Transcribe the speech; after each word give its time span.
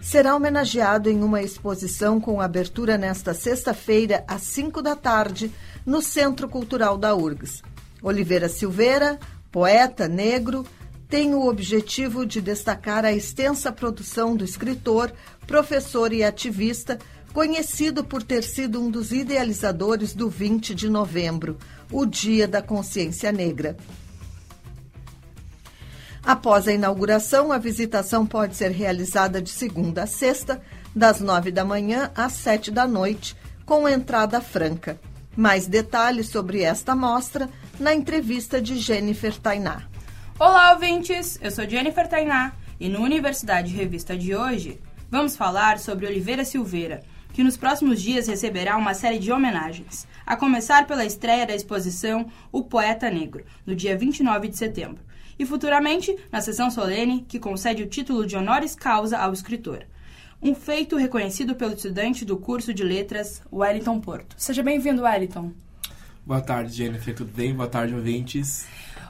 será 0.00 0.34
homenageado 0.34 1.10
em 1.10 1.22
uma 1.22 1.42
exposição 1.42 2.20
com 2.20 2.40
abertura 2.40 2.96
nesta 2.96 3.34
sexta-feira, 3.34 4.24
às 4.26 4.42
5 4.42 4.80
da 4.80 4.96
tarde, 4.96 5.52
no 5.84 6.00
Centro 6.00 6.48
Cultural 6.48 6.96
da 6.96 7.14
URGS. 7.14 7.62
Oliveira 8.02 8.48
Silveira, 8.48 9.18
poeta 9.52 10.08
negro, 10.08 10.64
tem 11.08 11.34
o 11.34 11.46
objetivo 11.46 12.24
de 12.24 12.40
destacar 12.40 13.04
a 13.04 13.12
extensa 13.12 13.72
produção 13.72 14.36
do 14.36 14.44
escritor, 14.44 15.12
professor 15.46 16.12
e 16.12 16.22
ativista, 16.22 16.98
conhecido 17.32 18.04
por 18.04 18.22
ter 18.22 18.42
sido 18.42 18.80
um 18.80 18.90
dos 18.90 19.12
idealizadores 19.12 20.14
do 20.14 20.30
20 20.30 20.74
de 20.74 20.88
novembro, 20.88 21.58
o 21.90 22.06
Dia 22.06 22.46
da 22.46 22.62
Consciência 22.62 23.32
Negra. 23.32 23.76
Após 26.24 26.68
a 26.68 26.72
inauguração, 26.72 27.50
a 27.50 27.58
visitação 27.58 28.26
pode 28.26 28.54
ser 28.54 28.70
realizada 28.70 29.40
de 29.40 29.48
segunda 29.48 30.02
a 30.02 30.06
sexta, 30.06 30.60
das 30.94 31.20
nove 31.20 31.50
da 31.50 31.64
manhã 31.64 32.10
às 32.14 32.34
sete 32.34 32.70
da 32.70 32.86
noite, 32.86 33.34
com 33.64 33.88
entrada 33.88 34.40
franca. 34.40 35.00
Mais 35.36 35.66
detalhes 35.66 36.28
sobre 36.28 36.62
esta 36.62 36.94
mostra 36.94 37.48
na 37.78 37.94
entrevista 37.94 38.60
de 38.60 38.76
Jennifer 38.76 39.34
Tainá. 39.38 39.84
Olá, 40.38 40.72
ouvintes! 40.72 41.38
Eu 41.40 41.50
sou 41.50 41.68
Jennifer 41.68 42.06
Tainá 42.06 42.52
e 42.78 42.88
no 42.88 43.00
Universidade 43.00 43.74
Revista 43.74 44.16
de 44.16 44.34
hoje 44.34 44.78
vamos 45.10 45.36
falar 45.36 45.78
sobre 45.78 46.06
Oliveira 46.06 46.44
Silveira, 46.44 47.02
que 47.32 47.42
nos 47.42 47.56
próximos 47.56 48.02
dias 48.02 48.26
receberá 48.26 48.76
uma 48.76 48.92
série 48.92 49.18
de 49.18 49.32
homenagens, 49.32 50.06
a 50.26 50.36
começar 50.36 50.86
pela 50.86 51.04
estreia 51.04 51.46
da 51.46 51.54
exposição 51.54 52.26
O 52.52 52.62
Poeta 52.62 53.10
Negro, 53.10 53.44
no 53.64 53.74
dia 53.74 53.96
29 53.96 54.48
de 54.48 54.56
setembro, 54.56 55.02
e 55.40 55.46
futuramente 55.46 56.14
na 56.30 56.42
sessão 56.42 56.70
solene 56.70 57.24
que 57.26 57.40
concede 57.40 57.82
o 57.82 57.86
título 57.86 58.26
de 58.26 58.36
honoris 58.36 58.74
causa 58.74 59.16
ao 59.16 59.32
escritor. 59.32 59.86
Um 60.42 60.54
feito 60.54 60.96
reconhecido 60.96 61.54
pelo 61.54 61.72
estudante 61.72 62.26
do 62.26 62.36
curso 62.36 62.74
de 62.74 62.84
letras 62.84 63.40
Wellington 63.50 63.98
Porto. 64.00 64.34
Seja 64.36 64.62
bem-vindo, 64.62 65.02
Wellington. 65.02 65.52
Boa 66.26 66.42
tarde, 66.42 66.74
Jennifer. 66.74 67.14
Tudo 67.14 67.32
bem? 67.32 67.54
Boa 67.54 67.70
tarde, 67.70 67.94
ouvintes. 67.94 68.66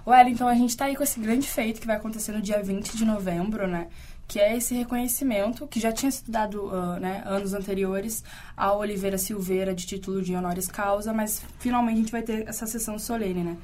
Wellington, 0.06 0.46
a 0.46 0.54
gente 0.54 0.70
está 0.70 0.84
aí 0.84 0.94
com 0.94 1.02
esse 1.02 1.18
grande 1.18 1.48
feito 1.48 1.80
que 1.80 1.86
vai 1.86 1.96
acontecer 1.96 2.30
no 2.30 2.40
dia 2.40 2.62
20 2.62 2.96
de 2.96 3.04
novembro, 3.04 3.66
né? 3.66 3.88
Que 4.28 4.38
é 4.38 4.56
esse 4.56 4.72
reconhecimento 4.76 5.66
que 5.66 5.80
já 5.80 5.90
tinha 5.90 6.12
sido 6.12 6.30
dado 6.30 6.66
uh, 6.66 7.00
né, 7.00 7.24
anos 7.26 7.54
anteriores 7.54 8.22
a 8.56 8.72
Oliveira 8.72 9.18
Silveira 9.18 9.74
de 9.74 9.84
título 9.84 10.22
de 10.22 10.32
honoris 10.36 10.68
causa, 10.68 11.12
mas 11.12 11.42
finalmente 11.58 11.94
a 11.94 11.98
gente 11.98 12.12
vai 12.12 12.22
ter 12.22 12.48
essa 12.48 12.66
sessão 12.66 13.00
solene, 13.00 13.42
né? 13.42 13.56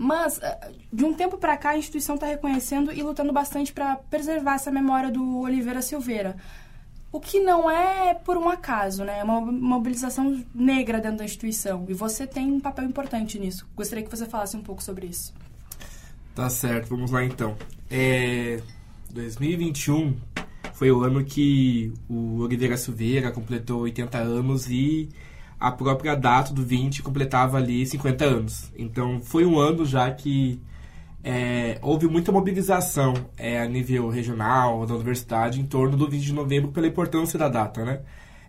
Mas, 0.00 0.38
uh, 0.38 0.40
de 0.92 1.04
um 1.04 1.12
tempo 1.12 1.36
para 1.38 1.56
cá, 1.56 1.70
a 1.70 1.76
instituição 1.76 2.14
está 2.14 2.28
reconhecendo 2.28 2.92
e 2.92 3.02
lutando 3.02 3.32
bastante 3.32 3.72
para 3.72 3.96
preservar 3.96 4.54
essa 4.54 4.70
memória 4.70 5.10
do 5.10 5.40
Oliveira 5.40 5.82
Silveira. 5.82 6.36
O 7.10 7.18
que 7.18 7.40
não 7.40 7.68
é 7.68 8.14
por 8.14 8.36
um 8.36 8.48
acaso, 8.48 9.02
né? 9.02 9.18
É 9.18 9.24
uma 9.24 9.40
mobilização 9.40 10.40
negra 10.54 11.00
dentro 11.00 11.18
da 11.18 11.24
instituição. 11.24 11.84
E 11.88 11.94
você 11.94 12.28
tem 12.28 12.52
um 12.52 12.60
papel 12.60 12.84
importante 12.84 13.40
nisso. 13.40 13.66
Gostaria 13.74 14.04
que 14.04 14.10
você 14.10 14.24
falasse 14.24 14.56
um 14.56 14.62
pouco 14.62 14.80
sobre 14.84 15.08
isso. 15.08 15.34
Tá 16.32 16.48
certo, 16.48 16.90
vamos 16.90 17.10
lá 17.10 17.24
então. 17.24 17.56
É, 17.90 18.62
2021 19.10 20.16
foi 20.74 20.92
o 20.92 21.02
ano 21.02 21.24
que 21.24 21.92
o 22.08 22.38
Oliveira 22.42 22.76
Silveira 22.76 23.32
completou 23.32 23.80
80 23.80 24.16
anos 24.16 24.70
e 24.70 25.08
a 25.58 25.70
própria 25.72 26.14
data 26.14 26.52
do 26.52 26.62
20 26.62 27.02
completava 27.02 27.56
ali 27.56 27.84
50 27.84 28.24
anos. 28.24 28.72
Então 28.76 29.20
foi 29.20 29.44
um 29.44 29.58
ano 29.58 29.84
já 29.84 30.10
que 30.10 30.60
é, 31.22 31.78
houve 31.82 32.06
muita 32.06 32.30
mobilização 32.30 33.14
é, 33.36 33.60
a 33.60 33.66
nível 33.66 34.08
regional, 34.08 34.86
da 34.86 34.94
universidade, 34.94 35.60
em 35.60 35.66
torno 35.66 35.96
do 35.96 36.08
20 36.08 36.22
de 36.24 36.32
novembro 36.32 36.70
pela 36.70 36.86
importância 36.86 37.38
da 37.38 37.48
data, 37.48 37.84
né? 37.84 38.00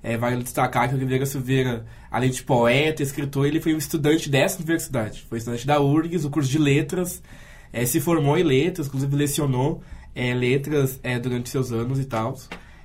É, 0.02 0.16
vale 0.16 0.42
destacar 0.42 0.88
que 0.88 0.94
o 0.94 0.98
Oliveira 0.98 1.26
Silveira, 1.26 1.86
além 2.10 2.30
de 2.30 2.42
poeta, 2.44 3.04
escritor, 3.04 3.46
ele 3.46 3.60
foi 3.60 3.74
um 3.74 3.78
estudante 3.78 4.30
dessa 4.30 4.58
universidade. 4.58 5.26
Foi 5.28 5.40
estudante 5.40 5.68
da 5.68 5.82
URGS, 5.82 6.24
o 6.24 6.30
curso 6.30 6.50
de 6.50 6.58
letras, 6.58 7.22
é, 7.74 7.86
se 7.86 8.00
formou 8.00 8.38
em 8.38 8.44
letras, 8.44 8.88
inclusive 8.88 9.14
lecionou 9.14 9.82
é, 10.16 10.34
letras 10.34 11.00
é, 11.04 11.20
durante 11.20 11.50
seus 11.50 11.72
anos 11.72 12.00
e 12.00 12.06
tal. 12.06 12.38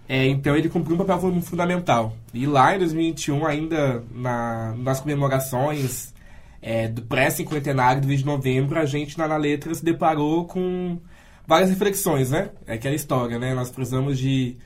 É, 0.09 0.27
então 0.27 0.55
ele 0.55 0.69
cumpriu 0.69 0.95
um 0.97 0.99
papel 1.05 1.41
fundamental. 1.43 2.15
E 2.33 2.47
lá 2.47 2.75
em 2.75 2.79
2021, 2.79 3.47
ainda 3.47 4.05
na, 4.15 4.75
nas 4.77 5.01
comemorações 5.01 6.13
é, 6.61 6.89
do 6.89 7.03
pré-cinquentenário 7.03 8.03
do 8.03 8.09
20 8.09 8.19
de 8.19 8.27
novembro, 8.27 8.79
a 8.79 8.85
gente 8.85 9.17
na, 9.17 9.27
na 9.27 9.37
letra 9.37 9.75
se 9.75 9.85
deparou 9.85 10.45
com 10.47 10.99
várias 11.47 11.71
reflexões, 11.71 12.31
né? 12.31 12.51
É 12.67 12.75
aquela 12.75 12.95
história, 12.95 13.39
né? 13.39 13.55
Nós 13.55 13.71
precisamos 13.71 14.19
de 14.19 14.57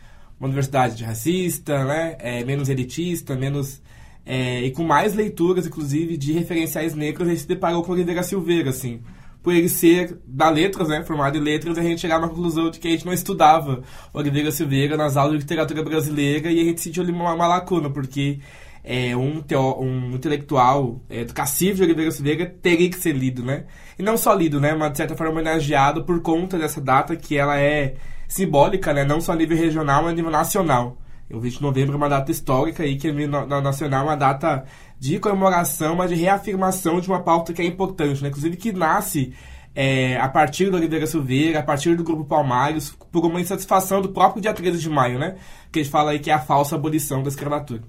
uma 0.40 0.46
universidade 0.46 1.02
racista, 1.04 1.84
né? 1.84 2.16
É, 2.18 2.44
menos 2.44 2.68
elitista, 2.68 3.34
menos... 3.36 3.80
É, 4.24 4.60
e 4.60 4.70
com 4.72 4.82
mais 4.82 5.14
leituras, 5.14 5.66
inclusive, 5.66 6.16
de 6.16 6.32
referenciais 6.32 6.94
negros, 6.94 7.26
a 7.26 7.30
gente 7.30 7.40
se 7.40 7.48
deparou 7.48 7.82
com 7.82 7.92
Oliveira 7.92 8.22
Silveira, 8.22 8.70
assim. 8.70 9.00
Por 9.42 9.54
ele 9.54 9.68
ser 9.68 10.18
da 10.26 10.50
letras, 10.50 10.88
né? 10.88 11.02
Formado 11.04 11.38
em 11.38 11.40
letras, 11.40 11.78
a 11.78 11.82
gente 11.82 12.00
chegava 12.00 12.26
à 12.26 12.28
conclusão 12.28 12.70
de 12.70 12.78
que 12.78 12.88
a 12.88 12.90
gente 12.90 13.06
não 13.06 13.12
estudava 13.12 13.82
Oliveira 14.12 14.50
Silveira 14.50 14.96
nas 14.96 15.16
aulas 15.16 15.34
de 15.34 15.40
literatura 15.40 15.82
brasileira 15.82 16.50
e 16.50 16.60
a 16.60 16.64
gente 16.64 16.80
sentiu 16.80 17.02
ali 17.02 17.12
uma, 17.12 17.32
uma 17.32 17.46
lacuna, 17.46 17.88
porque 17.88 18.40
é, 18.84 19.16
um, 19.16 19.40
teo, 19.42 19.80
um 19.80 20.14
intelectual 20.14 21.00
é, 21.08 21.24
do 21.24 21.34
de 21.34 21.82
Oliveira 21.82 22.10
Silveira 22.10 22.46
teria 22.46 22.90
que 22.90 22.98
ser 22.98 23.12
lido, 23.12 23.44
né? 23.44 23.64
E 23.98 24.02
não 24.02 24.16
só 24.16 24.32
lido, 24.34 24.60
né? 24.60 24.74
Mas 24.74 24.92
de 24.92 24.96
certa 24.98 25.16
forma 25.16 25.32
homenageado 25.32 26.04
por 26.04 26.20
conta 26.20 26.58
dessa 26.58 26.80
data 26.80 27.14
que 27.16 27.36
ela 27.36 27.58
é 27.60 27.96
simbólica, 28.26 28.92
né? 28.92 29.04
Não 29.04 29.20
só 29.20 29.32
a 29.32 29.36
nível 29.36 29.56
regional, 29.56 30.02
mas 30.02 30.12
a 30.12 30.14
nível 30.14 30.30
nacional. 30.30 30.98
O 31.30 31.40
20 31.40 31.56
de 31.56 31.62
novembro 31.62 31.94
é 31.94 31.96
uma 31.96 32.08
data 32.08 32.30
histórica 32.30 32.82
aí, 32.82 32.96
que 32.96 33.08
a 33.08 33.12
nível 33.12 33.46
nacional 33.46 34.02
é 34.02 34.04
uma 34.04 34.16
data 34.16 34.64
de 34.98 35.18
comemoração, 35.18 35.94
mas 35.94 36.10
de 36.10 36.16
reafirmação 36.16 37.00
de 37.00 37.08
uma 37.08 37.22
pauta 37.22 37.52
que 37.52 37.60
é 37.60 37.64
importante, 37.64 38.22
né? 38.22 38.28
Inclusive 38.28 38.56
que 38.56 38.72
nasce 38.72 39.34
é, 39.74 40.16
a 40.18 40.28
partir 40.28 40.70
do 40.70 40.76
Oliveira 40.76 41.06
Silveira, 41.06 41.60
a 41.60 41.62
partir 41.62 41.94
do 41.96 42.02
Grupo 42.02 42.24
Palmares, 42.24 42.90
por 43.12 43.24
uma 43.24 43.40
insatisfação 43.40 44.00
do 44.00 44.08
próprio 44.08 44.40
dia 44.40 44.52
13 44.52 44.78
de 44.78 44.88
maio, 44.88 45.18
né? 45.18 45.36
Que 45.70 45.80
a 45.80 45.82
gente 45.82 45.92
fala 45.92 46.12
aí 46.12 46.18
que 46.18 46.30
é 46.30 46.34
a 46.34 46.40
falsa 46.40 46.76
abolição 46.76 47.22
da 47.22 47.28
escravatura. 47.28 47.82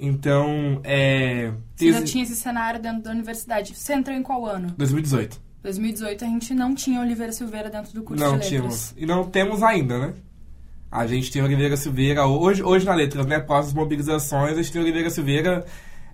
Então, 0.00 0.80
é... 0.82 1.52
Você 1.76 1.92
já 1.92 2.02
tinha 2.02 2.24
esse 2.24 2.36
cenário 2.36 2.80
dentro 2.80 3.02
da 3.02 3.10
universidade. 3.10 3.74
Você 3.74 3.92
entrou 3.92 4.16
em 4.16 4.22
qual 4.22 4.46
ano? 4.46 4.74
2018. 4.78 5.40
2018 5.62 6.24
a 6.24 6.28
gente 6.28 6.54
não 6.54 6.74
tinha 6.74 7.00
Oliveira 7.00 7.32
Silveira 7.32 7.68
dentro 7.68 7.92
do 7.92 8.02
curso 8.02 8.22
não 8.22 8.38
de 8.38 8.44
letras. 8.44 8.52
Não 8.52 8.58
tínhamos. 8.58 8.94
E 8.96 9.06
não 9.06 9.24
temos 9.24 9.62
ainda, 9.62 9.98
né? 9.98 10.14
A 10.90 11.06
gente 11.06 11.30
tem 11.30 11.42
Oliveira 11.42 11.76
Silveira, 11.76 12.26
hoje, 12.26 12.62
hoje 12.62 12.86
na 12.86 12.94
letras, 12.94 13.26
né? 13.26 13.44
As 13.48 13.74
mobilizações, 13.74 14.52
a 14.52 14.62
gente 14.62 14.72
tem 14.72 14.80
Oliveira 14.80 15.10
Silveira 15.10 15.66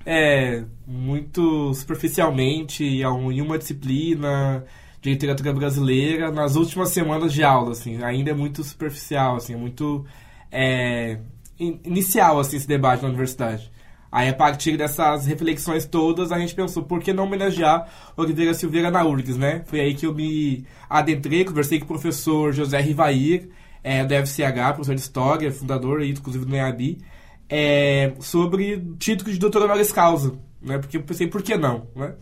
é, 0.05 0.65
muito 0.87 1.73
superficialmente 1.75 2.85
em 2.85 3.41
uma 3.41 3.57
disciplina 3.57 4.65
de 5.01 5.11
literatura 5.11 5.53
brasileira 5.53 6.33
nas 6.33 6.57
últimas 6.57 6.91
semanas 6.91 7.33
de 7.33 7.45
aula, 7.45 7.73
assim. 7.73 8.03
Ainda 8.03 8.33
é 8.33 8.35
muito 8.35 8.65
superficial, 8.65 9.37
assim, 9.37 9.55
é 9.55 9.57
muito 9.57 10.05
é, 10.51 11.19
inicial, 11.59 12.41
assim, 12.41 12.57
esse 12.57 12.67
debate 12.67 13.03
na 13.03 13.09
universidade. 13.09 13.71
Aí, 14.11 14.29
a 14.29 14.35
partir 14.35 14.77
dessas 14.77 15.27
reflexões 15.27 15.87
todas, 15.87 16.33
a 16.33 16.39
gente 16.39 16.55
pensou, 16.55 16.85
por 16.85 17.01
que 17.01 17.13
não 17.13 17.25
homenagear 17.25 17.89
Oliveira 18.17 18.55
Silveira 18.55 18.91
na 18.91 19.05
URGS, 19.05 19.37
né? 19.37 19.63
Foi 19.67 19.81
aí 19.81 19.95
que 19.95 20.07
eu 20.07 20.15
me 20.15 20.65
adentrei, 20.89 21.45
conversei 21.45 21.79
com 21.79 21.85
o 21.85 21.89
professor 21.89 22.53
José 22.53 22.81
Rivair, 22.81 23.49
é, 23.85 24.03
do 24.03 24.15
FCH, 24.15 24.73
professor 24.75 24.95
de 24.95 25.01
História, 25.03 25.53
fundador, 25.53 26.03
inclusive, 26.03 26.47
do 26.47 26.51
NEABI, 26.51 26.99
é, 27.49 28.15
sobre 28.19 28.83
título 28.99 29.31
de 29.31 29.39
doutor 29.39 29.63
honoris 29.63 29.93
causa, 29.93 30.35
né? 30.61 30.79
Porque 30.79 30.97
eu 30.97 31.03
pensei, 31.03 31.29
por 31.29 31.43
que 31.43 31.57
não, 31.57 31.87
né? 31.95 32.15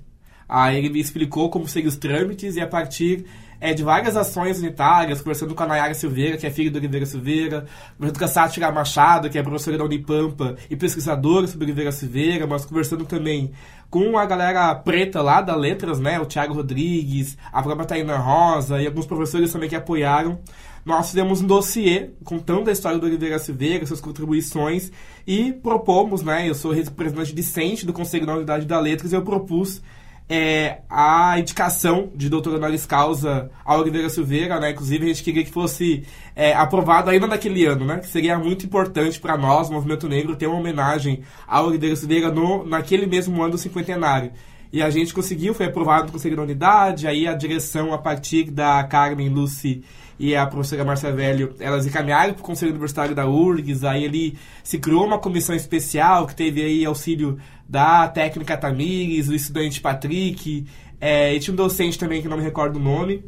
Aí 0.49 0.77
ele 0.77 0.91
me 0.91 1.01
explicou 1.01 1.49
como 1.49 1.67
seriam 1.67 1.89
os 1.89 1.97
trâmites 1.97 2.57
e 2.57 2.61
a 2.61 2.67
partir 2.67 3.25
é, 3.59 3.73
de 3.73 3.85
várias 3.85 4.17
ações 4.17 4.59
unitárias, 4.59 5.21
conversando 5.21 5.55
com 5.55 5.63
a 5.63 5.67
Nayara 5.67 5.95
Silveira, 5.95 6.37
que 6.37 6.47
é 6.47 6.51
filha 6.51 6.71
do 6.71 6.79
Oliveira 6.79 7.07
Silveira, 7.07 7.65
conversando 7.97 8.19
com 8.19 8.25
a 8.25 8.29
Sátira 8.29 8.73
Machado, 8.73 9.31
que 9.31 9.39
é 9.39 9.43
professora 9.43 9.79
da 9.79 9.85
Unipampa 9.85 10.57
e 10.69 10.77
pesquisadora 10.77 11.47
sobre 11.47 11.67
Oliveira 11.67 11.93
Silveira, 11.93 12.45
mas 12.45 12.67
conversando 12.67 13.05
também 13.05 13.53
com 13.89 14.19
a 14.19 14.27
galera 14.27 14.75
preta 14.75 15.23
lá 15.23 15.41
da 15.41 15.55
Letras, 15.55 16.01
né? 16.01 16.19
O 16.19 16.27
Thiago 16.27 16.55
Rodrigues, 16.55 17.39
a 17.53 17.63
própria 17.63 17.87
Taina 17.87 18.17
Rosa 18.17 18.83
e 18.83 18.87
alguns 18.87 19.07
professores 19.07 19.53
também 19.53 19.69
que 19.69 19.77
apoiaram. 19.77 20.41
Nós 20.85 21.11
fizemos 21.11 21.41
um 21.41 21.47
dossiê 21.47 22.11
contando 22.25 22.69
a 22.69 22.73
história 22.73 22.99
do 22.99 23.07
Oliveira 23.07 23.39
Silveira, 23.39 23.87
suas 23.87 24.01
contribuições 24.01 24.91
e 25.25 25.53
propomos, 25.53 26.23
né? 26.23 26.49
Eu 26.49 26.55
sou 26.55 26.73
representante 26.73 27.33
discente 27.33 27.87
do 27.87 27.93
Conselho 27.93 28.27
da 28.27 28.35
Unidade 28.35 28.67
da 28.67 28.81
Letras 28.81 29.13
e 29.13 29.15
eu 29.15 29.23
propus 29.23 29.81
é, 30.29 30.79
a 30.89 31.39
indicação 31.39 32.11
de 32.15 32.29
doutora 32.29 32.57
honoris 32.57 32.85
causa 32.85 33.51
a 33.65 33.77
Oliveira 33.77 34.09
Silveira, 34.09 34.59
né? 34.59 34.71
Inclusive, 34.71 35.05
a 35.05 35.09
gente 35.09 35.23
queria 35.23 35.45
que 35.45 35.53
fosse 35.53 36.05
é, 36.35 36.53
aprovado 36.53 37.11
ainda 37.11 37.29
naquele 37.29 37.65
ano, 37.65 37.85
né? 37.85 37.99
Que 37.99 38.09
seria 38.09 38.37
muito 38.37 38.67
importante 38.67 39.21
para 39.21 39.37
nós, 39.37 39.69
o 39.69 39.73
Movimento 39.73 40.09
Negro, 40.09 40.35
ter 40.35 40.49
uma 40.49 40.59
homenagem 40.59 41.23
a 41.47 41.63
Oliveira 41.63 41.95
Silveira 41.95 42.33
no, 42.33 42.65
naquele 42.67 43.07
mesmo 43.07 43.41
ano 43.41 43.53
do 43.53 43.59
cinquentenário. 43.59 44.33
E 44.73 44.81
a 44.81 44.89
gente 44.89 45.13
conseguiu, 45.13 45.53
foi 45.53 45.67
aprovado 45.67 46.07
no 46.07 46.13
Conselho 46.13 46.37
da 46.37 46.43
Unidade, 46.43 47.07
aí 47.07 47.27
a 47.27 47.35
direção, 47.35 47.93
a 47.93 47.99
partir 47.99 48.51
da 48.51 48.83
Carmen 48.85 49.29
Lucy 49.29 49.85
e 50.19 50.35
a 50.35 50.47
professora 50.47 50.85
Marcia 50.85 51.13
Velho, 51.13 51.55
elas 51.59 51.87
encaminharam 51.87 52.33
para 52.33 52.41
o 52.41 52.45
Conselho 52.45 52.71
Universitário 52.71 53.15
da 53.15 53.27
URGS, 53.27 53.85
aí 53.85 54.05
ele 54.05 54.39
se 54.63 54.79
criou 54.79 55.05
uma 55.05 55.19
comissão 55.19 55.55
especial 55.55 56.27
que 56.27 56.35
teve 56.35 56.63
aí 56.63 56.85
auxílio 56.87 57.39
da 57.69 58.09
técnica 58.09 58.57
Tamires, 58.57 59.27
do 59.27 59.35
estudante 59.35 59.81
Patrick, 59.81 60.67
é, 61.01 61.35
e 61.35 61.41
tinha 61.41 61.53
um 61.53 61.57
docente 61.57 61.99
também 61.99 62.23
que 62.23 62.29
não 62.29 62.37
me 62.37 62.43
recordo 62.43 62.77
o 62.77 62.83
nome, 62.83 63.25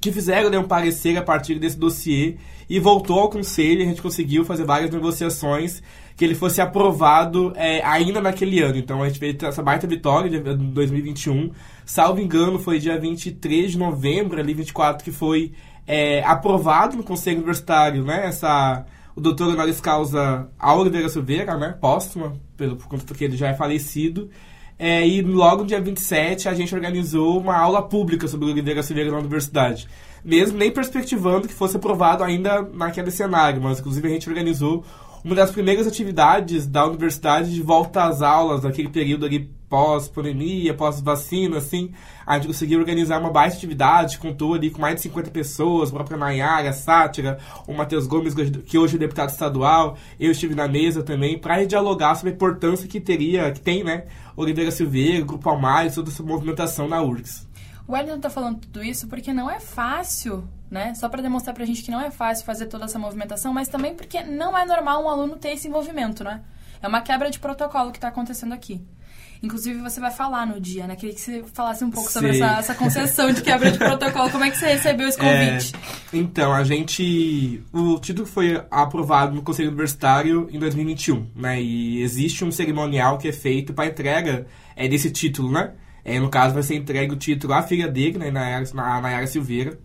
que 0.00 0.12
fizeram 0.12 0.50
né, 0.50 0.58
um 0.58 0.64
parecer 0.66 1.16
a 1.16 1.22
partir 1.22 1.58
desse 1.58 1.78
dossiê. 1.78 2.36
E 2.68 2.80
voltou 2.80 3.20
ao 3.20 3.30
conselho 3.30 3.82
a 3.82 3.84
gente 3.84 4.02
conseguiu 4.02 4.44
fazer 4.44 4.64
várias 4.64 4.90
negociações 4.90 5.82
que 6.16 6.24
ele 6.24 6.34
fosse 6.34 6.60
aprovado 6.60 7.52
é, 7.56 7.84
ainda 7.84 8.20
naquele 8.20 8.60
ano. 8.62 8.78
Então 8.78 9.02
a 9.02 9.08
gente 9.08 9.18
fez 9.18 9.36
essa 9.42 9.62
baita 9.62 9.86
vitória 9.86 10.30
de 10.30 10.40
2021. 10.40 11.50
Salvo 11.84 12.20
engano, 12.20 12.58
foi 12.58 12.78
dia 12.78 12.98
23 12.98 13.72
de 13.72 13.78
novembro, 13.78 14.40
ali 14.40 14.54
24, 14.54 15.04
que 15.04 15.12
foi 15.12 15.52
é, 15.86 16.24
aprovado 16.24 16.96
no 16.96 17.02
Conselho 17.02 17.36
Universitário, 17.36 18.02
né? 18.02 18.26
Essa, 18.26 18.86
o 19.14 19.20
doutor 19.20 19.48
honoris 19.48 19.78
causa 19.78 20.48
Oliveira 20.58 21.08
Silveira, 21.10 21.56
né? 21.58 21.76
Póstuma, 21.78 22.32
pelo, 22.56 22.76
por 22.76 22.88
conta 22.88 23.14
que 23.14 23.24
ele 23.24 23.36
já 23.36 23.48
é 23.48 23.54
falecido. 23.54 24.30
É, 24.78 25.06
e 25.06 25.22
logo 25.22 25.62
no 25.62 25.68
dia 25.68 25.80
27 25.80 26.48
a 26.48 26.54
gente 26.54 26.74
organizou 26.74 27.38
uma 27.38 27.56
aula 27.56 27.82
pública 27.82 28.26
sobre 28.28 28.46
o 28.46 28.50
Oliveira 28.50 28.82
Silveira 28.82 29.10
na 29.10 29.18
universidade. 29.18 29.86
Mesmo 30.24 30.58
nem 30.58 30.70
perspectivando 30.70 31.46
que 31.46 31.54
fosse 31.54 31.76
aprovado 31.76 32.24
ainda 32.24 32.62
naquele 32.62 33.10
cenário, 33.10 33.62
mas 33.62 33.80
inclusive 33.80 34.08
a 34.08 34.10
gente 34.10 34.28
organizou 34.28 34.84
uma 35.26 35.34
das 35.34 35.50
primeiras 35.50 35.88
atividades 35.88 36.68
da 36.68 36.86
universidade 36.86 37.52
de 37.52 37.60
volta 37.60 38.04
às 38.04 38.22
aulas, 38.22 38.62
naquele 38.62 38.88
período 38.88 39.26
ali 39.26 39.50
pós-pandemia, 39.68 40.72
pós-vacina, 40.72 41.58
assim, 41.58 41.90
a 42.24 42.36
gente 42.36 42.46
conseguiu 42.46 42.78
organizar 42.78 43.18
uma 43.18 43.28
baita 43.28 43.56
atividade, 43.56 44.20
contou 44.20 44.54
ali 44.54 44.70
com 44.70 44.80
mais 44.80 44.94
de 44.94 45.00
50 45.00 45.32
pessoas, 45.32 45.90
a 45.90 45.94
própria 45.94 46.16
Nayara, 46.16 46.72
Sátira, 46.72 47.40
o 47.66 47.74
Matheus 47.74 48.06
Gomes, 48.06 48.34
que 48.34 48.78
hoje 48.78 48.94
é 48.94 48.98
deputado 49.00 49.30
estadual, 49.30 49.98
eu 50.20 50.30
estive 50.30 50.54
na 50.54 50.68
mesa 50.68 51.02
também, 51.02 51.36
para 51.36 51.64
dialogar 51.66 52.14
sobre 52.14 52.30
a 52.30 52.34
importância 52.34 52.86
que 52.86 53.00
teria, 53.00 53.50
que 53.50 53.60
tem, 53.60 53.82
né, 53.82 54.04
Oliveira 54.36 54.70
Silveira, 54.70 55.26
Grupo 55.26 55.50
Almar, 55.50 55.92
toda 55.92 56.08
essa 56.08 56.22
movimentação 56.22 56.86
na 56.86 57.02
URGS. 57.02 57.45
O 57.86 57.92
Wellington 57.92 58.16
está 58.16 58.30
falando 58.30 58.60
tudo 58.60 58.82
isso 58.82 59.06
porque 59.06 59.32
não 59.32 59.50
é 59.50 59.60
fácil, 59.60 60.48
né? 60.70 60.94
Só 60.94 61.08
para 61.08 61.22
demonstrar 61.22 61.54
para 61.54 61.62
a 61.62 61.66
gente 61.66 61.82
que 61.82 61.90
não 61.90 62.00
é 62.00 62.10
fácil 62.10 62.44
fazer 62.44 62.66
toda 62.66 62.86
essa 62.86 62.98
movimentação, 62.98 63.52
mas 63.52 63.68
também 63.68 63.94
porque 63.94 64.22
não 64.24 64.56
é 64.56 64.64
normal 64.64 65.04
um 65.04 65.08
aluno 65.08 65.36
ter 65.36 65.50
esse 65.50 65.68
envolvimento, 65.68 66.24
né? 66.24 66.42
É 66.82 66.88
uma 66.88 67.00
quebra 67.00 67.30
de 67.30 67.38
protocolo 67.38 67.92
que 67.92 67.98
está 67.98 68.08
acontecendo 68.08 68.52
aqui. 68.52 68.84
Inclusive, 69.42 69.80
você 69.80 70.00
vai 70.00 70.10
falar 70.10 70.46
no 70.46 70.60
dia, 70.60 70.86
né? 70.86 70.96
Queria 70.96 71.14
que 71.14 71.20
você 71.20 71.44
falasse 71.52 71.84
um 71.84 71.90
pouco 71.90 72.10
sobre 72.10 72.30
essa, 72.30 72.58
essa, 72.58 72.74
concessão 72.74 73.30
de 73.30 73.42
quebra 73.42 73.70
de 73.70 73.78
protocolo. 73.78 74.30
Como 74.30 74.44
é 74.44 74.50
que 74.50 74.56
você 74.56 74.66
recebeu 74.66 75.06
esse 75.06 75.18
convite? 75.18 75.74
É, 76.12 76.16
então, 76.16 76.52
a 76.52 76.64
gente... 76.64 77.62
O 77.72 77.98
título 77.98 78.26
foi 78.26 78.64
aprovado 78.70 79.34
no 79.34 79.42
Conselho 79.42 79.68
Universitário 79.68 80.48
em 80.50 80.58
2021, 80.58 81.26
né? 81.36 81.60
E 81.60 82.02
existe 82.02 82.44
um 82.44 82.50
cerimonial 82.50 83.18
que 83.18 83.28
é 83.28 83.32
feito 83.32 83.74
para 83.74 83.86
entrega 83.86 84.46
é, 84.74 84.88
desse 84.88 85.10
título, 85.10 85.52
né? 85.52 85.72
É, 86.08 86.20
no 86.20 86.28
caso, 86.28 86.54
vai 86.54 86.62
ser 86.62 86.76
entregue 86.76 87.12
o 87.12 87.16
título 87.16 87.52
à 87.52 87.62
filha 87.62 87.88
dele, 87.88 88.16
né? 88.16 88.30
Nayara, 88.30 88.64
na 88.72 89.00
Nayara 89.00 89.26
Silveira. 89.26 89.76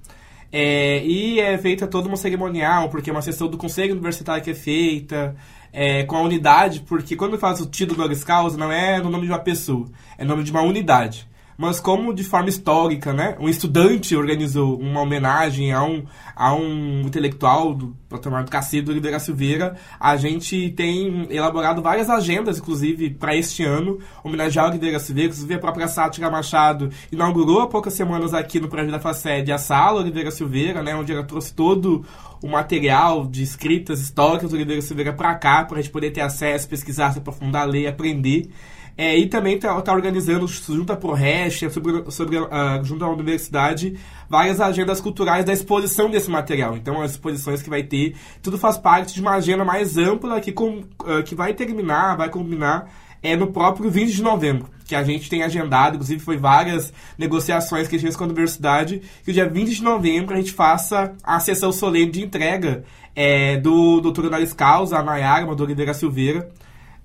É, 0.51 1.03
e 1.03 1.39
é 1.39 1.57
feita 1.57 1.87
toda 1.87 2.07
uma 2.07 2.15
cerimonial, 2.15 2.89
porque 2.89 3.09
é 3.09 3.13
uma 3.13 3.23
sessão 3.23 3.47
do 3.47 3.57
Conselho 3.57 3.93
Universitário 3.93 4.43
que 4.43 4.51
é 4.51 4.53
feita 4.53 5.35
é, 5.73 6.03
com 6.03 6.15
a 6.15 6.21
unidade, 6.21 6.81
porque 6.81 7.15
quando 7.15 7.39
faz 7.39 7.59
o 7.59 7.65
título 7.65 8.01
honoris 8.01 8.23
causa, 8.23 8.55
não 8.55 8.71
é 8.71 8.99
no 8.99 9.09
nome 9.09 9.25
de 9.25 9.31
uma 9.31 9.39
pessoa, 9.39 9.89
é 10.15 10.23
no 10.23 10.29
nome 10.31 10.43
de 10.43 10.51
uma 10.51 10.61
unidade. 10.61 11.27
Mas 11.61 11.79
como 11.79 12.11
de 12.11 12.23
forma 12.23 12.49
histórica, 12.49 13.13
né, 13.13 13.37
um 13.39 13.47
estudante 13.47 14.15
organizou 14.15 14.79
uma 14.79 14.99
homenagem 14.99 15.71
a 15.71 15.83
um, 15.83 16.03
a 16.35 16.55
um 16.55 17.01
intelectual 17.01 17.75
do 17.75 17.95
patamar 18.09 18.43
do 18.43 18.49
Cacete 18.49 18.81
do 18.81 18.89
Oliveira 18.89 19.19
Silveira, 19.19 19.75
a 19.99 20.17
gente 20.17 20.71
tem 20.71 21.27
elaborado 21.29 21.79
várias 21.79 22.09
agendas, 22.09 22.57
inclusive, 22.57 23.11
para 23.11 23.35
este 23.35 23.63
ano, 23.63 23.99
homenagear 24.23 24.65
o 24.65 24.69
Oliveira 24.69 24.97
Silveira, 24.97 25.29
inclusive 25.29 25.53
a 25.53 25.59
própria 25.59 25.87
Sátira 25.87 26.31
Machado 26.31 26.89
inaugurou 27.11 27.59
há 27.59 27.67
poucas 27.67 27.93
semanas 27.93 28.33
aqui 28.33 28.59
no 28.59 28.67
prédio 28.67 28.91
da 28.91 28.99
FACED 28.99 29.51
a 29.51 29.59
sala 29.59 30.01
Oliveira 30.01 30.31
Silveira, 30.31 30.81
né, 30.81 30.95
onde 30.95 31.13
ela 31.13 31.23
trouxe 31.23 31.53
todo 31.53 32.03
o 32.41 32.47
material 32.47 33.27
de 33.27 33.43
escritas 33.43 34.01
históricas 34.01 34.49
do 34.49 34.55
Oliveira 34.55 34.81
Silveira 34.81 35.13
para 35.13 35.35
cá, 35.35 35.63
para 35.63 35.77
a 35.77 35.81
gente 35.83 35.91
poder 35.91 36.09
ter 36.09 36.21
acesso, 36.21 36.67
pesquisar, 36.67 37.11
se 37.11 37.19
aprofundar, 37.19 37.67
ler, 37.67 37.85
aprender. 37.85 38.49
É, 38.97 39.17
e 39.17 39.27
também 39.27 39.55
está 39.55 39.81
tá 39.81 39.93
organizando, 39.93 40.47
junto 40.47 40.91
à 40.91 40.95
ProRest, 40.95 41.69
sobre, 41.69 42.11
sobre, 42.11 42.37
uh, 42.37 42.47
junto 42.83 43.03
à 43.03 43.09
universidade, 43.09 43.97
várias 44.29 44.59
agendas 44.59 44.99
culturais 44.99 45.45
da 45.45 45.53
exposição 45.53 46.09
desse 46.09 46.29
material. 46.29 46.75
Então, 46.75 47.01
as 47.01 47.11
exposições 47.11 47.61
que 47.61 47.69
vai 47.69 47.83
ter, 47.83 48.15
tudo 48.41 48.57
faz 48.57 48.77
parte 48.77 49.13
de 49.13 49.21
uma 49.21 49.31
agenda 49.31 49.63
mais 49.63 49.97
ampla 49.97 50.39
que, 50.41 50.51
com, 50.51 50.79
uh, 50.79 51.23
que 51.25 51.33
vai 51.33 51.53
terminar, 51.53 52.15
vai 52.17 52.29
combinar 52.29 52.89
é 53.23 53.35
no 53.35 53.47
próprio 53.47 53.89
20 53.89 54.13
de 54.13 54.23
novembro, 54.23 54.67
que 54.85 54.95
a 54.95 55.03
gente 55.03 55.29
tem 55.29 55.43
agendado, 55.43 55.95
inclusive 55.95 56.19
foi 56.19 56.37
várias 56.37 56.91
negociações 57.17 57.87
que 57.87 57.95
a 57.95 57.99
gente 57.99 58.07
fez 58.07 58.15
com 58.15 58.23
a 58.23 58.27
universidade, 58.27 59.01
que 59.23 59.29
o 59.29 59.33
dia 59.33 59.47
20 59.47 59.75
de 59.75 59.83
novembro 59.83 60.33
a 60.33 60.37
gente 60.37 60.51
faça 60.51 61.13
a 61.23 61.39
sessão 61.39 61.71
solene 61.71 62.11
de 62.11 62.23
entrega 62.23 62.83
é, 63.15 63.57
do 63.57 64.01
doutor 64.01 64.25
Honoris 64.25 64.53
Causa, 64.53 64.97
a 64.97 65.03
Nayara, 65.03 65.45
uma 65.45 65.61
Oliveira 65.61 65.93
Silveira, 65.93 66.49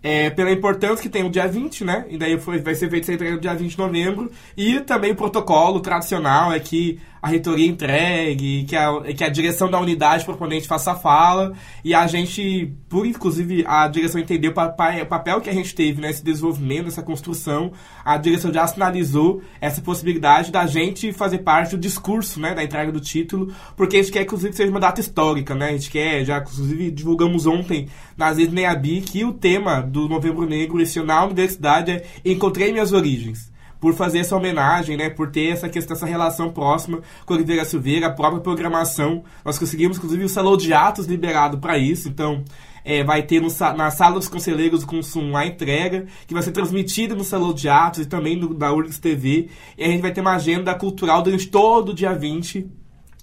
é, 0.07 0.31
pela 0.31 0.53
importância 0.53 1.03
que 1.03 1.09
tem 1.09 1.25
o 1.25 1.29
dia 1.29 1.49
20, 1.49 1.83
né? 1.85 2.07
E 2.09 2.17
daí 2.17 2.39
foi, 2.39 2.61
vai 2.61 2.77
ser 2.77 2.89
feito 2.89 3.03
essa 3.03 3.13
entrega 3.13 3.35
no 3.35 3.41
dia 3.41 3.53
20 3.53 3.73
de 3.73 3.79
novembro. 3.79 4.31
E 4.57 4.79
também 4.79 5.11
o 5.11 5.17
protocolo 5.17 5.81
tradicional 5.81 6.53
é 6.53 6.61
que 6.61 7.01
a 7.27 7.29
reitoria 7.29 7.67
entregue, 7.67 8.65
que 8.69 8.77
a, 8.77 9.01
que 9.03 9.25
a 9.25 9.29
direção 9.29 9.69
da 9.69 9.81
unidade 9.81 10.25
proponente 10.25 10.69
faça 10.69 10.95
fala. 10.95 11.55
E 11.85 11.93
a 11.93 12.07
gente, 12.07 12.73
por 12.89 13.05
inclusive 13.05 13.65
a 13.67 13.89
direção 13.89 14.21
entender 14.21 14.49
o 14.49 15.07
papel 15.07 15.41
que 15.41 15.51
a 15.51 15.53
gente 15.53 15.75
teve 15.75 16.01
nesse 16.01 16.25
desenvolvimento, 16.25 16.85
nessa 16.85 17.03
construção, 17.03 17.73
a 18.05 18.17
direção 18.17 18.53
já 18.53 18.65
sinalizou 18.69 19.43
essa 19.61 19.81
possibilidade 19.81 20.53
da 20.53 20.69
gente 20.69 21.13
fazer 21.13 21.39
parte 21.39 21.75
do 21.75 21.81
discurso, 21.81 22.39
né? 22.39 22.55
Da 22.55 22.63
entrega 22.63 22.93
do 22.93 23.01
título, 23.01 23.53
porque 23.77 23.97
a 23.97 24.03
gente 24.03 24.13
quer, 24.13 24.23
inclusive, 24.23 24.51
que 24.51 24.57
seja 24.57 24.71
uma 24.71 24.79
data 24.79 25.01
histórica, 25.01 25.53
né? 25.53 25.71
A 25.71 25.73
gente 25.73 25.91
quer, 25.91 26.25
já 26.25 26.39
inclusive 26.39 26.93
divulgamos 26.93 27.45
ontem 27.45 27.89
nas 28.17 28.39
redes 28.39 28.55
NEABI 28.55 29.01
que 29.01 29.25
o 29.25 29.33
tema 29.33 29.81
do 29.81 30.09
Novembro 30.09 30.47
Negro 30.47 30.81
esse 30.81 31.01
ano 31.01 31.09
na 31.09 31.25
universidade 31.25 31.91
é 31.91 32.05
Encontrei 32.25 32.71
Minhas 32.71 32.93
Origens 32.93 33.56
por 33.81 33.95
fazer 33.95 34.21
essa 34.21 34.37
homenagem, 34.37 34.97
né, 34.97 35.11
por 35.11 35.31
ter 35.31 35.49
essa 35.49 35.69
questão, 35.69 35.97
essa 35.97 36.07
relação 36.07 36.51
próxima 36.51 37.01
com 37.25 37.33
a 37.33 37.37
Oliveira 37.37 37.65
Silveira, 37.65 38.07
a 38.07 38.13
própria 38.13 38.41
programação. 38.41 39.25
Nós 39.45 39.59
conseguimos, 39.59 39.99
inclusive, 39.99 40.25
o 40.25 40.29
Salão 40.29 40.57
de 40.57 40.73
Atos 40.73 41.07
liberado 41.07 41.59
para 41.59 41.79
isso, 41.79 42.09
então 42.09 42.45
é, 42.85 43.03
vai 43.03 43.23
ter 43.23 43.43
no, 43.43 43.49
na 43.77 43.91
Sala 43.91 44.15
dos 44.15 44.29
Conselheiros 44.29 44.81
do 44.81 44.87
Consumo 44.87 45.37
a 45.37 45.45
entrega, 45.45 46.07
que 46.27 46.33
vai 46.33 46.43
ser 46.43 46.53
transmitida 46.53 47.17
no 47.17 47.25
Salão 47.25 47.53
de 47.53 47.69
Atos 47.69 48.01
e 48.01 48.07
também 48.07 48.37
no, 48.37 48.55
da 48.55 48.73
URGS 48.73 49.01
TV. 49.01 49.49
E 49.77 49.85
a 49.85 49.89
gente 49.89 50.01
vai 50.01 50.13
ter 50.13 50.21
uma 50.21 50.37
agenda 50.37 50.73
cultural 50.73 51.21
durante 51.21 51.49
todo 51.49 51.91
o 51.91 51.95
dia 51.95 52.15
20, 52.15 52.65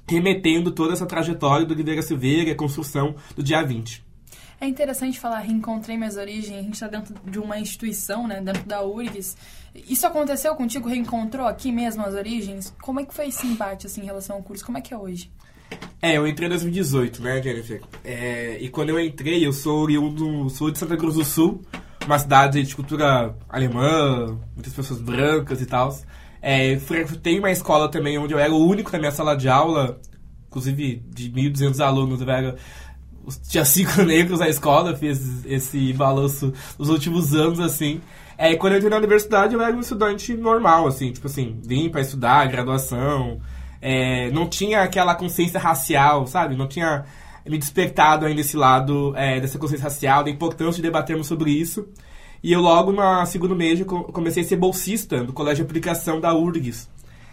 remetendo 0.06 0.70
toda 0.70 0.92
essa 0.92 1.06
trajetória 1.06 1.66
do 1.66 1.74
Oliveira 1.74 2.02
Silveira 2.02 2.50
e 2.50 2.52
a 2.52 2.56
construção 2.56 3.16
do 3.36 3.42
dia 3.42 3.64
20. 3.64 4.13
É 4.60 4.68
interessante 4.68 5.20
falar 5.20 5.40
reencontrei 5.40 5.98
minhas 5.98 6.16
origens, 6.16 6.58
a 6.58 6.62
gente 6.62 6.74
está 6.74 6.88
dentro 6.88 7.16
de 7.26 7.40
uma 7.40 7.60
instituição, 7.60 8.28
né, 8.28 8.42
dentro 8.42 8.64
da 8.64 8.82
URGS. 8.84 9.36
Isso 9.76 10.06
aconteceu 10.08 10.56
contigo? 10.56 10.88
Reencontrou 10.88 11.48
aqui 11.48 11.72
mesmo 11.72 12.04
as 12.04 12.14
origens? 12.14 12.74
Como 12.82 13.00
é 13.00 13.06
que 13.06 13.14
foi 13.14 13.28
esse 13.28 13.46
embate 13.46 13.88
assim, 13.88 14.02
em 14.02 14.06
relação 14.06 14.38
ao 14.38 14.44
curso? 14.44 14.66
Como 14.66 14.78
é 14.78 14.82
que 14.82 14.94
é 14.94 14.98
hoje? 14.98 15.32
É, 16.02 16.18
eu 16.18 16.28
entrei 16.28 16.48
em 16.48 16.50
2018, 16.50 17.22
né, 17.22 17.42
Jennifer? 17.42 17.82
É, 18.04 18.58
e 18.60 18.70
quando 18.70 18.90
eu 18.90 19.00
entrei, 19.00 19.46
eu 19.46 19.54
sou 19.54 19.82
oriundo, 19.82 20.50
sou 20.50 20.70
de 20.70 20.78
Santa 20.78 20.98
Cruz 20.98 21.16
do 21.16 21.24
Sul, 21.24 21.62
uma 22.06 22.20
cidade 22.20 22.62
de 22.62 22.76
cultura 22.76 23.36
alemã, 23.50 24.38
muitas 24.54 24.74
pessoas 24.74 25.02
brancas 25.02 25.62
e 25.62 25.66
tal. 25.66 25.98
É, 26.42 26.78
uma 27.40 27.52
escola 27.52 27.90
também 27.90 28.18
onde 28.18 28.34
eu 28.34 28.40
era 28.40 28.54
o 28.54 28.68
único 28.68 28.92
na 28.92 29.00
minha 29.00 29.12
sala 29.12 29.36
de 29.36 29.48
aula, 29.48 30.00
inclusive 30.48 31.02
de 31.08 31.32
1.200 31.32 31.80
alunos, 31.80 32.22
eu 32.22 32.30
era 32.30 32.56
tinha 33.50 33.66
cinco 33.66 34.02
negros 34.04 34.40
na 34.40 34.50
escola, 34.50 34.96
fiz 34.96 35.46
esse 35.46 35.94
balanço 35.94 36.54
nos 36.78 36.90
últimos 36.90 37.34
anos, 37.34 37.60
assim. 37.60 38.02
É, 38.38 38.56
quando 38.56 38.74
eu 38.74 38.78
entrei 38.78 38.90
na 38.90 38.98
universidade, 38.98 39.54
eu 39.54 39.62
era 39.62 39.76
um 39.76 39.80
estudante 39.80 40.34
normal, 40.34 40.88
assim, 40.88 41.12
tipo 41.12 41.28
assim, 41.28 41.60
vim 41.66 41.90
para 41.90 42.02
estudar, 42.02 42.48
graduação, 42.48 43.40
é, 43.82 44.32
não 44.32 44.48
tinha 44.48 44.82
aquela 44.82 45.14
consciência 45.14 45.60
racial, 45.60 46.26
sabe? 46.26 46.56
Não 46.56 46.68
tinha 46.68 47.06
me 47.46 47.58
despertado 47.58 48.26
ainda 48.26 48.42
esse 48.42 48.56
lado 48.56 49.14
é, 49.16 49.40
dessa 49.40 49.60
consciência 49.60 49.84
racial, 49.84 50.24
da 50.24 50.30
importância 50.30 50.78
de 50.78 50.82
debatermos 50.82 51.28
sobre 51.28 51.52
isso. 51.52 51.88
E 52.42 52.52
eu 52.52 52.62
logo, 52.62 52.92
no 52.92 53.26
segundo 53.26 53.56
mês, 53.56 53.82
comecei 53.84 54.44
a 54.44 54.46
ser 54.46 54.56
bolsista 54.56 55.24
do 55.24 55.32
Colégio 55.32 55.64
de 55.64 55.70
Aplicação 55.70 56.20
da 56.20 56.34
URGS, 56.34 56.90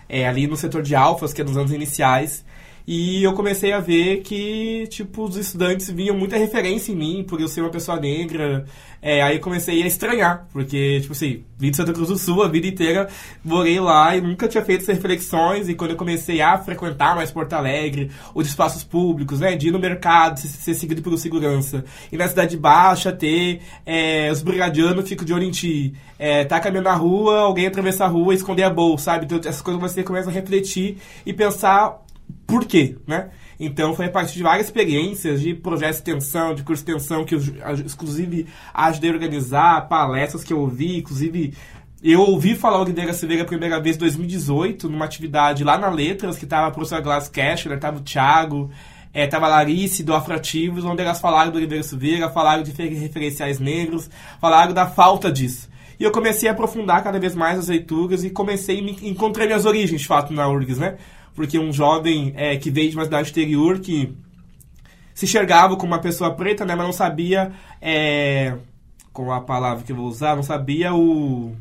é, 0.08 0.28
ali 0.28 0.46
no 0.46 0.56
setor 0.56 0.82
de 0.82 0.94
alfas, 0.94 1.32
que 1.32 1.40
é 1.40 1.44
nos 1.44 1.56
anos 1.56 1.72
iniciais. 1.72 2.44
E 2.92 3.22
eu 3.22 3.34
comecei 3.34 3.72
a 3.72 3.78
ver 3.78 4.16
que, 4.22 4.84
tipo, 4.88 5.22
os 5.22 5.36
estudantes 5.36 5.88
viam 5.88 6.16
muita 6.16 6.36
referência 6.36 6.90
em 6.90 6.96
mim 6.96 7.24
por 7.24 7.40
eu 7.40 7.46
ser 7.46 7.60
uma 7.60 7.70
pessoa 7.70 8.00
negra. 8.00 8.64
É, 9.00 9.22
aí 9.22 9.38
comecei 9.38 9.80
a 9.80 9.86
estranhar, 9.86 10.48
porque, 10.52 10.98
tipo 10.98 11.12
assim, 11.12 11.44
vim 11.56 11.70
de 11.70 11.76
Santa 11.76 11.92
Cruz 11.92 12.08
do 12.08 12.18
Sul 12.18 12.42
a 12.42 12.48
vida 12.48 12.66
inteira, 12.66 13.08
morei 13.44 13.78
lá 13.78 14.16
e 14.16 14.20
nunca 14.20 14.48
tinha 14.48 14.64
feito 14.64 14.82
essas 14.82 14.96
reflexões. 14.96 15.68
E 15.68 15.74
quando 15.76 15.92
eu 15.92 15.96
comecei 15.96 16.40
a 16.40 16.58
frequentar 16.58 17.14
mais 17.14 17.30
Porto 17.30 17.52
Alegre, 17.52 18.10
os 18.34 18.48
espaços 18.48 18.82
públicos, 18.82 19.38
né, 19.38 19.54
de 19.54 19.68
ir 19.68 19.70
no 19.70 19.78
mercado, 19.78 20.40
ser, 20.40 20.48
ser 20.48 20.74
seguido 20.74 21.00
pelo 21.00 21.16
segurança, 21.16 21.84
e 22.10 22.16
na 22.16 22.26
Cidade 22.26 22.56
Baixa 22.56 23.12
ter 23.12 23.60
é, 23.86 24.32
os 24.32 24.42
brigadianos 24.42 25.08
ficam 25.08 25.24
de 25.24 25.32
olho 25.32 25.44
em 25.44 25.52
ti, 25.52 25.94
é, 26.18 26.44
tá 26.44 26.58
caminhando 26.58 26.86
na 26.86 26.94
rua, 26.94 27.38
alguém 27.38 27.68
atravessa 27.68 28.04
a 28.04 28.08
rua 28.08 28.34
esconder 28.34 28.64
a 28.64 28.70
bolsa, 28.70 29.12
sabe? 29.12 29.26
Então 29.26 29.38
essas 29.38 29.62
coisas 29.62 29.80
você 29.80 30.02
começa 30.02 30.28
a 30.28 30.32
refletir 30.32 30.98
e 31.24 31.32
pensar 31.32 32.00
por 32.50 32.64
quê, 32.64 32.96
né? 33.06 33.30
Então 33.58 33.94
foi 33.94 34.06
a 34.06 34.10
partir 34.10 34.34
de 34.34 34.42
várias 34.42 34.66
experiências 34.66 35.40
de 35.40 35.54
projetos 35.54 36.00
de 36.00 36.10
extensão, 36.10 36.54
de 36.54 36.62
curso 36.62 36.84
de 36.84 36.90
extensão 36.90 37.24
que 37.24 37.34
eu 37.34 37.40
inclusive 37.86 38.46
ajudei 38.72 39.10
a 39.10 39.12
organizar, 39.12 39.88
palestras 39.88 40.42
que 40.42 40.52
eu 40.52 40.58
ouvi, 40.58 40.98
inclusive 40.98 41.54
eu 42.02 42.20
ouvi 42.20 42.54
falar 42.54 42.80
o 42.80 42.84
Guilherme 42.86 43.12
Silveira 43.12 43.42
a 43.42 43.46
primeira 43.46 43.78
vez 43.78 43.96
em 43.96 43.98
2018, 43.98 44.88
numa 44.88 45.04
atividade 45.04 45.62
lá 45.62 45.76
na 45.76 45.90
Letras, 45.90 46.38
que 46.38 46.44
estava 46.44 46.68
a 46.68 46.70
professora 46.70 47.02
Glass 47.02 47.28
Cashner, 47.28 47.76
estava 47.76 47.98
o 47.98 48.00
Thiago, 48.00 48.70
é, 49.12 49.28
a 49.30 49.38
Larice 49.38 50.02
do 50.02 50.14
Afrativos, 50.14 50.82
onde 50.82 51.02
elas 51.02 51.20
falaram 51.20 51.50
do 51.50 51.58
Oliveira 51.58 51.84
Silveira, 51.84 52.30
falaram 52.30 52.62
de 52.62 52.70
referenciais 52.72 53.58
negros, 53.58 54.08
falaram 54.40 54.72
da 54.72 54.86
falta 54.86 55.30
disso. 55.30 55.68
E 55.98 56.04
eu 56.04 56.10
comecei 56.10 56.48
a 56.48 56.52
aprofundar 56.52 57.04
cada 57.04 57.18
vez 57.18 57.34
mais 57.34 57.58
as 57.58 57.68
leituras 57.68 58.24
e 58.24 58.30
comecei 58.30 58.80
encontrar 59.02 59.44
minhas 59.44 59.66
origens, 59.66 60.00
de 60.00 60.06
fato, 60.06 60.32
na 60.32 60.48
URGS, 60.48 60.78
né? 60.78 60.96
Porque 61.34 61.58
um 61.58 61.72
jovem 61.72 62.32
é, 62.36 62.56
que 62.56 62.70
veio 62.70 62.90
de 62.90 62.96
uma 62.96 63.04
cidade 63.04 63.28
exterior 63.28 63.78
que 63.80 64.14
se 65.14 65.24
enxergava 65.26 65.76
como 65.76 65.92
uma 65.92 66.00
pessoa 66.00 66.34
preta, 66.34 66.64
né, 66.64 66.74
mas 66.74 66.86
não 66.86 66.92
sabia, 66.92 67.52
é, 67.80 68.56
com 69.12 69.32
a 69.32 69.40
palavra 69.40 69.84
que 69.84 69.92
eu 69.92 69.96
vou 69.96 70.06
usar, 70.06 70.36
não 70.36 70.42
sabia 70.42 70.94
o... 70.94 71.54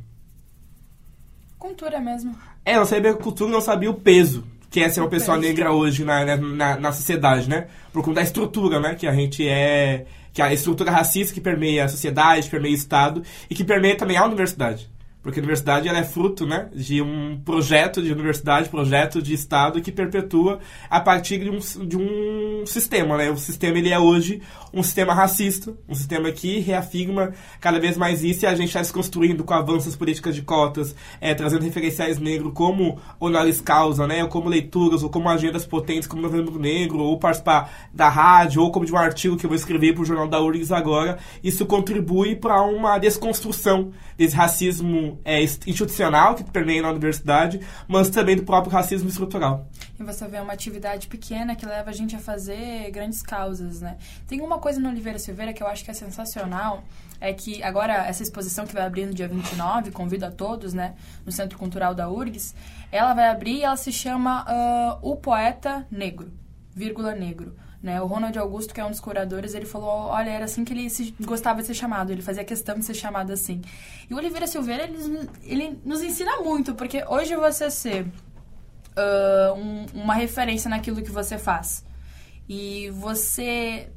Cultura 1.58 2.00
mesmo. 2.00 2.36
É, 2.64 2.76
não 2.76 2.86
sabia 2.86 3.12
a 3.12 3.16
cultura, 3.16 3.52
não 3.52 3.62
sabia 3.62 3.90
o 3.90 3.96
peso 3.96 4.46
que 4.70 4.82
é 4.82 4.90
ser 4.90 5.02
uma 5.02 5.10
pessoa 5.10 5.38
negra 5.38 5.72
hoje 5.72 6.06
na, 6.06 6.38
na, 6.38 6.78
na 6.78 6.92
sociedade, 6.92 7.50
né? 7.50 7.68
Por 7.92 8.04
conta 8.04 8.16
da 8.16 8.24
estrutura, 8.24 8.80
né? 8.80 8.96
Que 8.96 9.08
a 9.08 9.14
gente 9.14 9.48
é... 9.48 10.06
Que 10.32 10.42
a 10.42 10.54
estrutura 10.54 10.92
racista 10.92 11.34
que 11.34 11.42
permeia 11.42 11.86
a 11.86 11.90
sociedade, 11.90 12.44
que 12.44 12.52
permeia 12.52 12.74
o 12.74 12.78
Estado 12.78 13.24
e 13.50 13.56
que 13.56 13.64
permeia 13.64 13.98
também 13.98 14.16
a 14.16 14.26
universidade. 14.26 14.88
Porque 15.22 15.40
a 15.40 15.42
universidade 15.42 15.90
ela 15.90 15.98
é 15.98 16.04
fruto 16.04 16.46
né, 16.46 16.70
de 16.74 17.02
um 17.02 17.42
projeto 17.44 18.02
de 18.02 18.12
universidade, 18.12 18.70
projeto 18.70 19.22
de 19.22 19.34
Estado 19.34 19.82
que 19.82 19.92
perpetua 19.92 20.60
a 20.90 21.02
partir 21.02 21.40
de 21.40 21.50
um, 21.50 21.60
de 21.86 21.98
um 21.98 22.64
sistema. 22.66 23.18
Né? 23.18 23.30
O 23.30 23.36
sistema 23.36 23.78
ele 23.78 23.90
é 23.90 24.00
hoje 24.00 24.42
um 24.74 24.82
sistema 24.82 25.14
racista, 25.14 25.74
um 25.90 25.94
sistema 25.94 26.32
que 26.32 26.60
reafirma 26.60 27.34
cada 27.60 27.80
vez 27.80 27.98
mais 27.98 28.24
isso 28.24 28.46
e 28.46 28.48
a 28.48 28.56
gente 28.56 28.68
está 28.68 28.80
desconstruindo 28.80 29.44
com 29.44 29.54
avanços 29.54 29.96
políticas 29.96 30.36
de 30.36 30.42
cotas, 30.42 30.96
é, 31.20 31.34
trazendo 31.34 31.64
referenciais 31.64 32.18
negros 32.18 32.54
como 32.54 32.98
honoris 33.20 33.60
causa, 33.60 34.08
né, 34.08 34.24
ou 34.24 34.30
como 34.30 34.48
leituras, 34.48 35.04
ou 35.04 35.10
como 35.10 35.28
agendas 35.28 35.66
potentes 35.66 36.08
como 36.08 36.22
Novembro 36.22 36.58
Negro, 36.60 37.00
ou 37.00 37.18
participar 37.18 37.90
da 37.94 38.08
rádio, 38.08 38.62
ou 38.62 38.72
como 38.72 38.86
de 38.86 38.94
um 38.94 38.98
artigo 38.98 39.36
que 39.36 39.46
eu 39.46 39.50
vou 39.50 39.58
escrever 39.58 39.94
para 39.94 40.04
o 40.04 40.06
Jornal 40.06 40.28
da 40.28 40.40
URGS 40.40 40.72
agora. 40.72 41.18
Isso 41.44 41.66
contribui 41.66 42.36
para 42.36 42.62
uma 42.62 42.98
desconstrução 42.98 43.92
desse 44.18 44.36
racismo 44.36 45.09
é, 45.24 45.42
institucional 45.42 46.36
que 46.36 46.44
permeia 46.44 46.82
na 46.82 46.90
universidade, 46.90 47.60
mas 47.88 48.10
também 48.10 48.36
do 48.36 48.44
próprio 48.44 48.72
racismo 48.72 49.10
estrutural. 49.10 49.68
E 50.00 50.04
você 50.04 50.28
vê 50.28 50.40
uma 50.40 50.54
atividade 50.54 51.08
pequena 51.08 51.56
que 51.56 51.66
leva 51.66 51.90
a 51.90 51.94
gente 51.94 52.16
a 52.16 52.20
fazer 52.20 52.92
grandes 52.92 53.22
causas, 53.22 53.82
né? 53.82 53.98
Tem 54.28 54.42
uma 54.42 54.60
coisa 54.60 54.80
no 54.80 54.90
Oliveira 54.90 55.20
Silveira 55.20 55.54
que 55.54 55.64
eu 55.64 55.68
acho 55.68 55.84
que 55.84 55.92
é 55.92 55.94
sensacional, 55.94 56.84
é 57.20 57.34
que 57.34 57.62
agora 57.62 57.94
essa 58.08 58.24
exposição 58.24 58.66
que 58.66 58.74
vai 58.74 58.84
abrir 58.84 59.06
no 59.06 59.14
dia 59.14 59.28
29, 59.28 59.92
convido 59.92 60.26
a 60.26 60.32
todos, 60.32 60.74
né, 60.74 60.96
no 61.26 61.32
Centro 61.32 61.58
Cultural 61.58 61.94
da 61.94 62.10
URGS, 62.10 62.56
ela 62.92 63.14
vai 63.14 63.28
abrir 63.28 63.58
e 63.58 63.64
ela 63.64 63.76
se 63.76 63.92
chama 63.92 64.44
uh, 64.44 65.00
O 65.02 65.16
Poeta 65.16 65.86
Negro, 65.92 66.32
vírgula 66.74 67.14
negro. 67.14 67.56
Né? 67.82 68.02
O 68.02 68.06
Ronald 68.06 68.38
Augusto, 68.38 68.74
que 68.74 68.82
é 68.82 68.86
um 68.86 68.90
dos 68.90 69.00
curadores, 69.00 69.54
ele 69.54 69.66
falou, 69.66 69.88
olha, 69.88 70.30
era 70.30 70.46
assim 70.46 70.66
que 70.66 70.74
ele 70.74 70.90
se, 70.90 71.16
gostava 71.22 71.62
de 71.62 71.68
ser 71.68 71.74
chamado, 71.74 72.12
ele 72.12 72.22
fazia 72.22 72.44
questão 72.44 72.78
de 72.78 72.84
ser 72.84 72.94
chamado 72.94 73.32
assim. 73.32 73.62
E 74.10 74.14
o 74.14 74.18
Oliveira 74.18 74.48
Silveira, 74.48 74.84
ele, 74.84 75.30
ele 75.44 75.80
nos 75.86 76.02
ensina 76.04 76.42
muito, 76.42 76.76
porque 76.76 77.06
hoje 77.08 77.36
você 77.38 77.72
ser 77.72 78.06
uh, 78.06 79.54
um, 79.56 79.86
uma 80.02 80.14
referência 80.14 80.70
naquilo 80.70 81.02
que 81.02 81.12
você 81.12 81.38
faz 81.38 81.86
e 82.50 82.90
você 82.90 83.90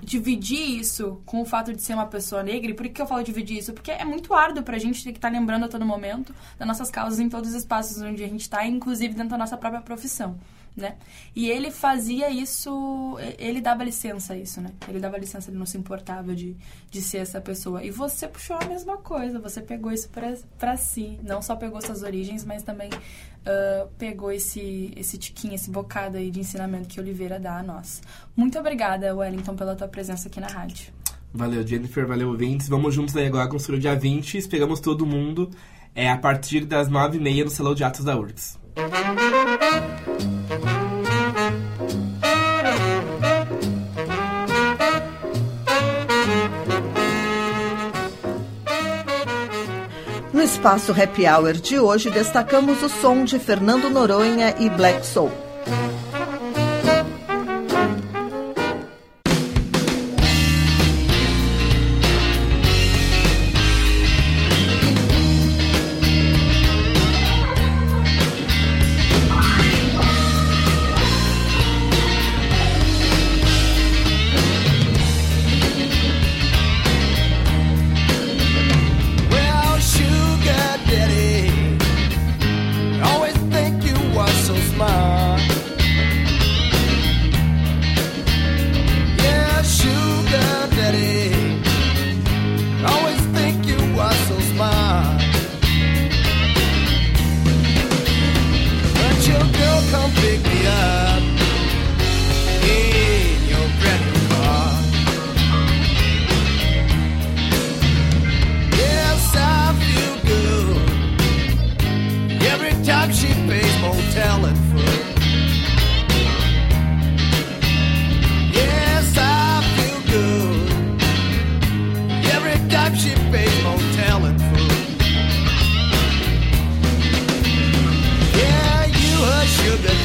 dividir 0.00 0.78
isso 0.78 1.20
com 1.26 1.42
o 1.42 1.44
fato 1.44 1.72
de 1.72 1.82
ser 1.82 1.94
uma 1.94 2.06
pessoa 2.06 2.42
negra. 2.42 2.70
E 2.70 2.74
por 2.74 2.88
que 2.88 3.00
eu 3.00 3.06
falo 3.06 3.22
dividir 3.22 3.58
isso? 3.58 3.72
Porque 3.72 3.90
é 3.90 4.04
muito 4.04 4.32
árduo 4.32 4.62
pra 4.62 4.78
gente 4.78 5.02
ter 5.02 5.12
que 5.12 5.18
estar 5.18 5.30
tá 5.30 5.38
lembrando 5.38 5.64
a 5.64 5.68
todo 5.68 5.84
momento 5.84 6.34
das 6.58 6.66
nossas 6.66 6.90
causas 6.90 7.18
em 7.18 7.28
todos 7.28 7.50
os 7.50 7.56
espaços 7.56 8.00
onde 8.00 8.22
a 8.22 8.28
gente 8.28 8.42
está, 8.42 8.64
inclusive 8.66 9.14
dentro 9.14 9.30
da 9.30 9.38
nossa 9.38 9.56
própria 9.56 9.82
profissão 9.82 10.38
né? 10.76 10.96
E 11.34 11.48
ele 11.48 11.70
fazia 11.70 12.28
isso, 12.30 13.16
ele 13.38 13.60
dava 13.60 13.82
licença 13.82 14.34
a 14.34 14.36
isso, 14.36 14.60
né? 14.60 14.70
Ele 14.86 15.00
dava 15.00 15.16
licença, 15.16 15.50
ele 15.50 15.58
não 15.58 15.64
se 15.64 15.78
importava 15.78 16.34
de, 16.34 16.54
de 16.90 17.00
ser 17.00 17.18
essa 17.18 17.40
pessoa. 17.40 17.82
E 17.82 17.90
você 17.90 18.28
puxou 18.28 18.56
a 18.60 18.64
mesma 18.66 18.98
coisa, 18.98 19.38
você 19.38 19.62
pegou 19.62 19.90
isso 19.90 20.10
para 20.58 20.76
si. 20.76 21.18
Não 21.22 21.40
só 21.40 21.56
pegou 21.56 21.80
suas 21.80 22.02
origens, 22.02 22.44
mas 22.44 22.62
também 22.62 22.90
uh, 22.90 23.88
pegou 23.96 24.30
esse, 24.30 24.92
esse 24.94 25.16
tiquinho, 25.16 25.54
esse 25.54 25.70
bocado 25.70 26.18
aí 26.18 26.30
de 26.30 26.40
ensinamento 26.40 26.88
que 26.88 27.00
Oliveira 27.00 27.40
dá 27.40 27.58
a 27.58 27.62
nós. 27.62 28.02
Muito 28.36 28.58
obrigada, 28.58 29.14
Wellington, 29.14 29.56
pela 29.56 29.74
tua 29.74 29.88
presença 29.88 30.28
aqui 30.28 30.40
na 30.40 30.48
rádio. 30.48 30.92
Valeu, 31.32 31.66
Jennifer, 31.66 32.06
valeu, 32.06 32.28
ouvintes. 32.28 32.68
Vamos 32.68 32.94
juntos 32.94 33.16
aí 33.16 33.26
agora 33.26 33.48
construir 33.48 33.78
o 33.78 33.80
dia 33.80 33.96
20. 33.96 34.36
Esperamos 34.36 34.80
todo 34.80 35.06
mundo 35.06 35.50
é, 35.94 36.10
a 36.10 36.18
partir 36.18 36.66
das 36.66 36.90
9h30 36.90 37.44
no 37.44 37.50
Salão 37.50 37.74
de 37.74 37.82
Atos 37.82 38.04
da 38.04 38.16
URGS. 38.16 38.65
No 38.76 38.82
espaço 50.42 50.92
Happy 50.92 51.26
Hour 51.26 51.54
de 51.54 51.80
hoje, 51.80 52.10
destacamos 52.10 52.82
o 52.82 52.90
som 52.90 53.24
de 53.24 53.38
Fernando 53.38 53.88
Noronha 53.88 54.54
e 54.58 54.68
Black 54.68 55.06
Soul. 55.06 55.45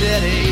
Sugar 0.01 0.50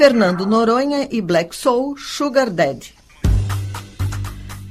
Fernando 0.00 0.46
Noronha 0.46 1.06
e 1.10 1.20
Black 1.20 1.54
Soul, 1.54 1.94
Sugar 1.98 2.48
Daddy. 2.48 2.94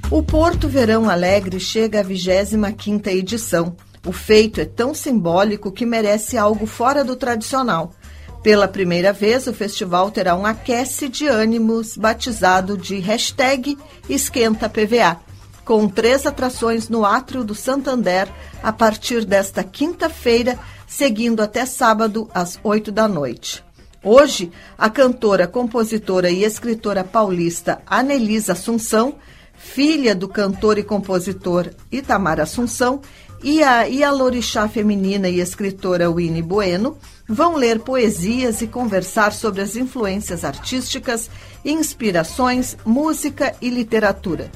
O 0.10 0.24
Porto 0.24 0.68
Verão 0.68 1.08
Alegre 1.08 1.60
chega 1.60 2.00
à 2.00 2.04
25ª 2.04 3.10
edição. 3.10 3.76
O 4.04 4.12
feito 4.12 4.60
é 4.60 4.66
tão 4.66 4.92
simbólico 4.92 5.72
que 5.72 5.86
merece 5.86 6.36
algo 6.36 6.66
fora 6.66 7.04
do 7.04 7.16
tradicional. 7.16 7.94
Pela 8.42 8.68
primeira 8.68 9.14
vez, 9.14 9.46
o 9.46 9.54
festival 9.54 10.10
terá 10.10 10.36
um 10.36 10.48
aquece 10.48 11.08
de 11.08 11.28
ânimos 11.28 11.96
batizado 11.96 12.76
de 12.76 12.98
hashtag 12.98 13.78
EsquentaPVA, 14.10 15.20
com 15.64 15.88
três 15.88 16.26
atrações 16.26 16.90
no 16.90 17.06
Átrio 17.06 17.44
do 17.44 17.54
Santander 17.54 18.28
a 18.64 18.74
partir 18.74 19.26
desta 19.26 19.64
quinta-feira, 19.64 20.58
seguindo 20.88 21.40
até 21.40 21.68
sábado 21.68 22.28
às 22.34 22.60
oito 22.64 22.92
da 22.92 23.08
noite. 23.08 23.69
Hoje, 24.04 24.52
a 24.78 24.90
cantora, 24.90 25.48
compositora 25.48 26.30
e 26.30 26.44
escritora 26.44 27.04
paulista 27.04 27.82
Anelisa 27.86 28.54
Assunção 28.54 29.16
filha 29.60 30.16
do 30.16 30.28
cantor 30.28 30.78
e 30.78 30.84
compositor 30.84 31.70
Itamar 31.92 32.40
Assunção, 32.40 33.02
e 33.44 33.64
a 33.64 33.84
Ialorixá 33.84 34.68
feminina 34.68 35.30
e 35.30 35.40
escritora 35.40 36.12
Winnie 36.12 36.42
Bueno 36.42 36.98
vão 37.28 37.56
ler 37.56 37.80
poesias 37.80 38.62
e 38.62 38.68
conversar 38.68 39.32
sobre 39.32 39.62
as 39.62 39.76
influências 39.76 40.44
artísticas, 40.44 41.30
inspirações, 41.64 42.76
música 42.86 43.56
e 43.62 43.70
literatura. 43.70 44.52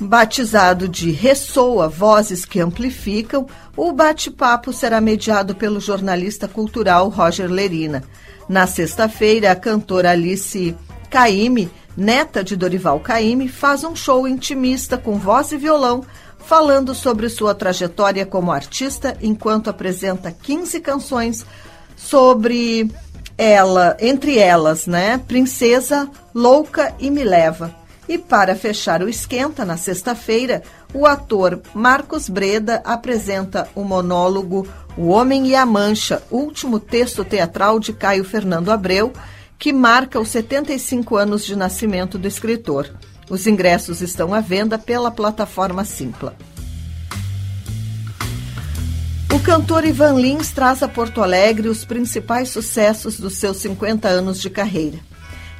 Batizado 0.00 0.88
de 0.88 1.10
Ressoa 1.10 1.88
Vozes 1.88 2.44
que 2.44 2.60
Amplificam, 2.60 3.46
o 3.76 3.92
bate-papo 3.92 4.72
será 4.72 5.00
mediado 5.00 5.54
pelo 5.54 5.80
jornalista 5.80 6.48
cultural 6.48 7.08
Roger 7.08 7.50
Lerina. 7.50 8.02
Na 8.48 8.66
sexta-feira, 8.66 9.52
a 9.52 9.56
cantora 9.56 10.10
Alice 10.10 10.76
Caime 11.08 11.70
neta 11.96 12.42
de 12.42 12.56
Dorival 12.56 13.00
Caymmi, 13.00 13.48
faz 13.48 13.84
um 13.84 13.94
show 13.94 14.26
intimista 14.26 14.98
com 14.98 15.18
voz 15.18 15.52
e 15.52 15.56
violão, 15.56 16.04
falando 16.38 16.94
sobre 16.94 17.28
sua 17.28 17.54
trajetória 17.54 18.26
como 18.26 18.52
artista, 18.52 19.16
enquanto 19.20 19.70
apresenta 19.70 20.30
15 20.30 20.80
canções 20.80 21.46
sobre 21.96 22.90
ela, 23.38 23.96
entre 24.00 24.38
elas, 24.38 24.86
né, 24.86 25.18
Princesa, 25.18 26.08
Louca 26.34 26.94
e 26.98 27.10
Me 27.10 27.24
Leva. 27.24 27.83
E 28.08 28.18
para 28.18 28.54
fechar 28.54 29.02
o 29.02 29.08
esquenta, 29.08 29.64
na 29.64 29.76
sexta-feira, 29.76 30.62
o 30.92 31.06
ator 31.06 31.62
Marcos 31.74 32.28
Breda 32.28 32.82
apresenta 32.84 33.68
o 33.74 33.82
monólogo 33.82 34.66
O 34.96 35.08
Homem 35.08 35.46
e 35.48 35.54
a 35.54 35.64
Mancha, 35.64 36.22
último 36.30 36.78
texto 36.78 37.24
teatral 37.24 37.80
de 37.80 37.92
Caio 37.92 38.24
Fernando 38.24 38.70
Abreu, 38.70 39.12
que 39.58 39.72
marca 39.72 40.20
os 40.20 40.28
75 40.28 41.16
anos 41.16 41.44
de 41.44 41.56
nascimento 41.56 42.18
do 42.18 42.28
escritor. 42.28 42.90
Os 43.30 43.46
ingressos 43.46 44.02
estão 44.02 44.34
à 44.34 44.40
venda 44.40 44.78
pela 44.78 45.10
plataforma 45.10 45.84
Simpla. 45.84 46.36
O 49.34 49.40
cantor 49.40 49.84
Ivan 49.84 50.20
Lins 50.20 50.52
traz 50.52 50.82
a 50.82 50.88
Porto 50.88 51.22
Alegre 51.22 51.68
os 51.68 51.84
principais 51.84 52.50
sucessos 52.50 53.18
dos 53.18 53.34
seus 53.34 53.56
50 53.56 54.06
anos 54.06 54.40
de 54.40 54.50
carreira. 54.50 54.98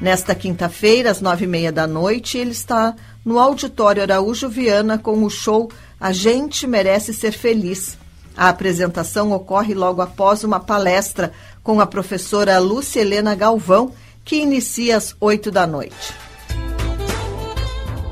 Nesta 0.01 0.35
quinta-feira, 0.35 1.11
às 1.11 1.21
nove 1.21 1.45
e 1.45 1.49
meia 1.49 1.71
da 1.71 1.87
noite, 1.87 2.37
ele 2.37 2.51
está 2.51 2.95
no 3.25 3.39
Auditório 3.39 4.03
Araújo 4.03 4.49
Viana 4.49 4.99
com 4.99 5.23
o 5.23 5.31
show 5.31 5.71
A 6.01 6.13
Gente 6.13 6.67
Merece 6.67 7.15
Ser 7.15 7.33
Feliz. 7.33 7.97
A 8.37 8.49
apresentação 8.49 9.31
ocorre 9.31 9.73
logo 9.73 10.03
após 10.03 10.43
uma 10.43 10.59
palestra 10.59 11.33
com 11.63 11.81
a 11.81 11.87
professora 11.87 12.59
Lúcia 12.59 13.01
Helena 13.01 13.35
Galvão, 13.35 13.93
que 14.25 14.37
inicia 14.37 14.97
às 14.97 15.15
8 15.21 15.51
da 15.51 15.67
noite. 15.67 16.13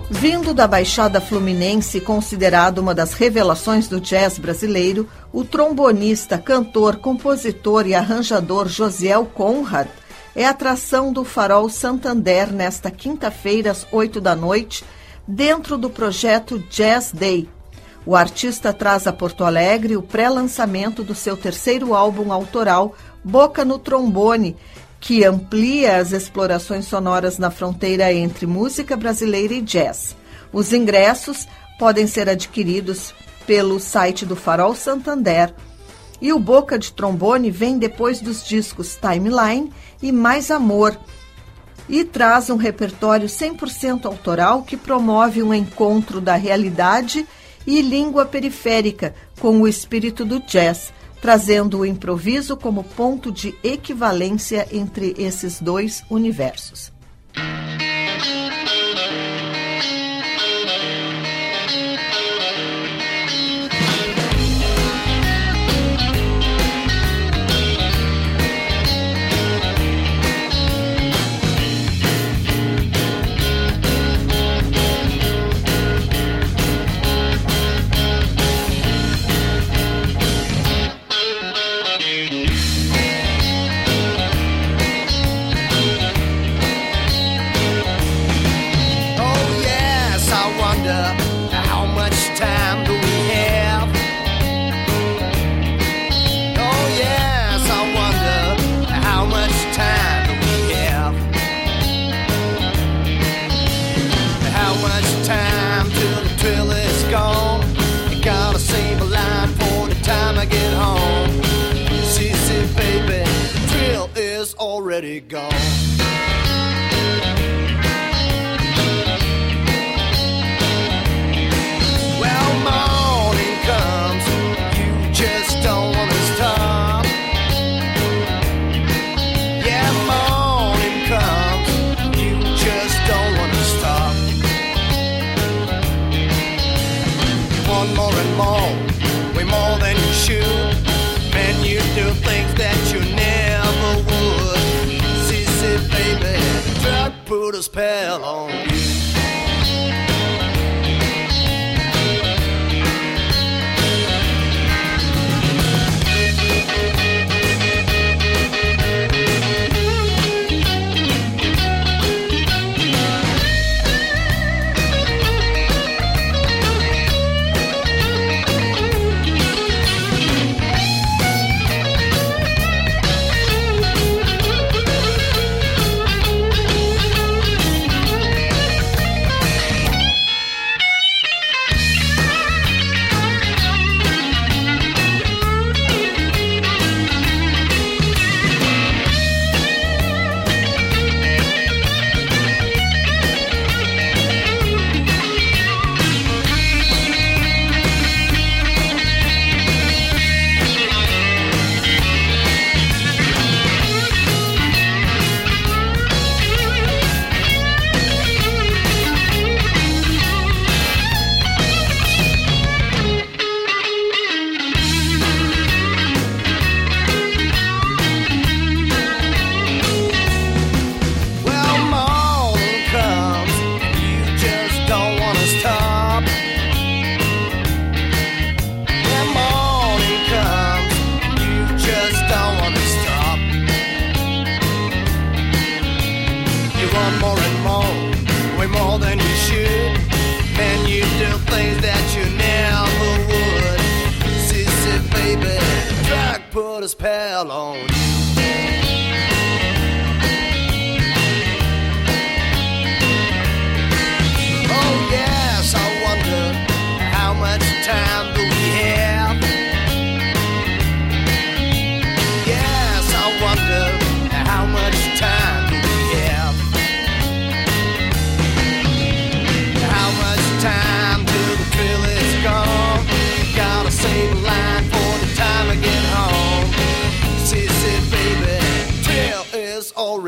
Vindo 0.08 0.54
da 0.54 0.68
Baixada 0.68 1.20
Fluminense, 1.20 2.00
considerado 2.00 2.78
uma 2.78 2.94
das 2.94 3.12
revelações 3.14 3.88
do 3.88 4.00
jazz 4.00 4.38
brasileiro, 4.38 5.08
o 5.32 5.42
trombonista, 5.42 6.38
cantor, 6.38 6.98
compositor 6.98 7.88
e 7.88 7.94
arranjador 7.94 8.68
Josiel 8.68 9.26
Conrad 9.26 9.88
é 10.34 10.46
atração 10.46 11.12
do 11.12 11.24
Farol 11.24 11.68
Santander 11.68 12.52
nesta 12.52 12.90
quinta-feira 12.90 13.70
às 13.70 13.86
8 13.92 14.20
da 14.20 14.34
noite, 14.34 14.84
dentro 15.26 15.76
do 15.76 15.90
projeto 15.90 16.58
Jazz 16.70 17.12
Day. 17.12 17.48
O 18.04 18.16
artista 18.16 18.72
traz 18.72 19.06
a 19.06 19.12
Porto 19.12 19.44
Alegre 19.44 19.96
o 19.96 20.02
pré-lançamento 20.02 21.04
do 21.04 21.14
seu 21.14 21.36
terceiro 21.36 21.94
álbum 21.94 22.32
autoral, 22.32 22.96
Boca 23.22 23.64
no 23.64 23.78
Trombone, 23.78 24.56
que 24.98 25.24
amplia 25.24 25.98
as 25.98 26.12
explorações 26.12 26.86
sonoras 26.86 27.38
na 27.38 27.50
fronteira 27.50 28.12
entre 28.12 28.46
música 28.46 28.96
brasileira 28.96 29.54
e 29.54 29.60
jazz. 29.60 30.16
Os 30.52 30.72
ingressos 30.72 31.46
podem 31.78 32.06
ser 32.06 32.28
adquiridos 32.28 33.14
pelo 33.46 33.78
site 33.80 34.24
do 34.24 34.36
Farol 34.36 34.74
Santander. 34.74 35.54
E 36.22 36.32
o 36.32 36.38
Boca 36.38 36.78
de 36.78 36.92
Trombone 36.92 37.50
vem 37.50 37.78
depois 37.78 38.20
dos 38.20 38.46
discos 38.46 38.96
Timeline 38.96 39.72
e 40.00 40.12
Mais 40.12 40.52
Amor, 40.52 40.96
e 41.88 42.04
traz 42.04 42.48
um 42.48 42.56
repertório 42.56 43.26
100% 43.26 44.06
autoral 44.06 44.62
que 44.62 44.76
promove 44.76 45.42
um 45.42 45.52
encontro 45.52 46.20
da 46.20 46.36
realidade 46.36 47.26
e 47.66 47.82
língua 47.82 48.24
periférica 48.24 49.16
com 49.40 49.60
o 49.60 49.66
espírito 49.66 50.24
do 50.24 50.38
jazz, 50.38 50.92
trazendo 51.20 51.80
o 51.80 51.86
improviso 51.86 52.56
como 52.56 52.84
ponto 52.84 53.32
de 53.32 53.52
equivalência 53.64 54.68
entre 54.70 55.16
esses 55.18 55.60
dois 55.60 56.04
universos. 56.08 56.92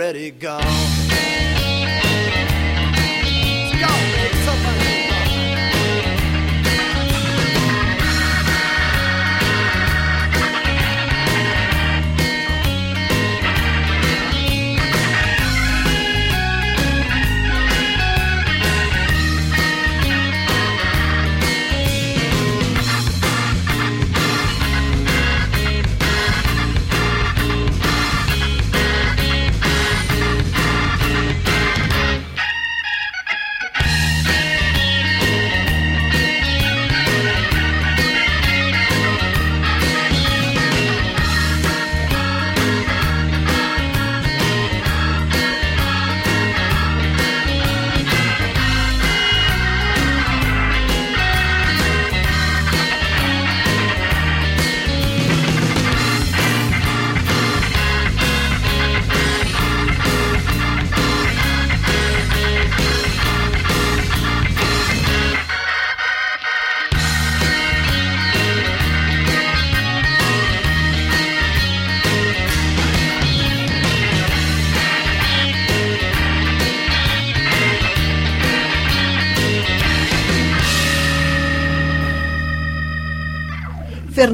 Already 0.05 0.31
gone. 0.33 1.54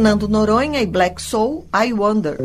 Fernando 0.01 0.27
Noronha 0.27 0.81
e 0.81 0.87
Black 0.87 1.21
Soul, 1.21 1.67
I 1.75 1.93
Wonder. 1.93 2.39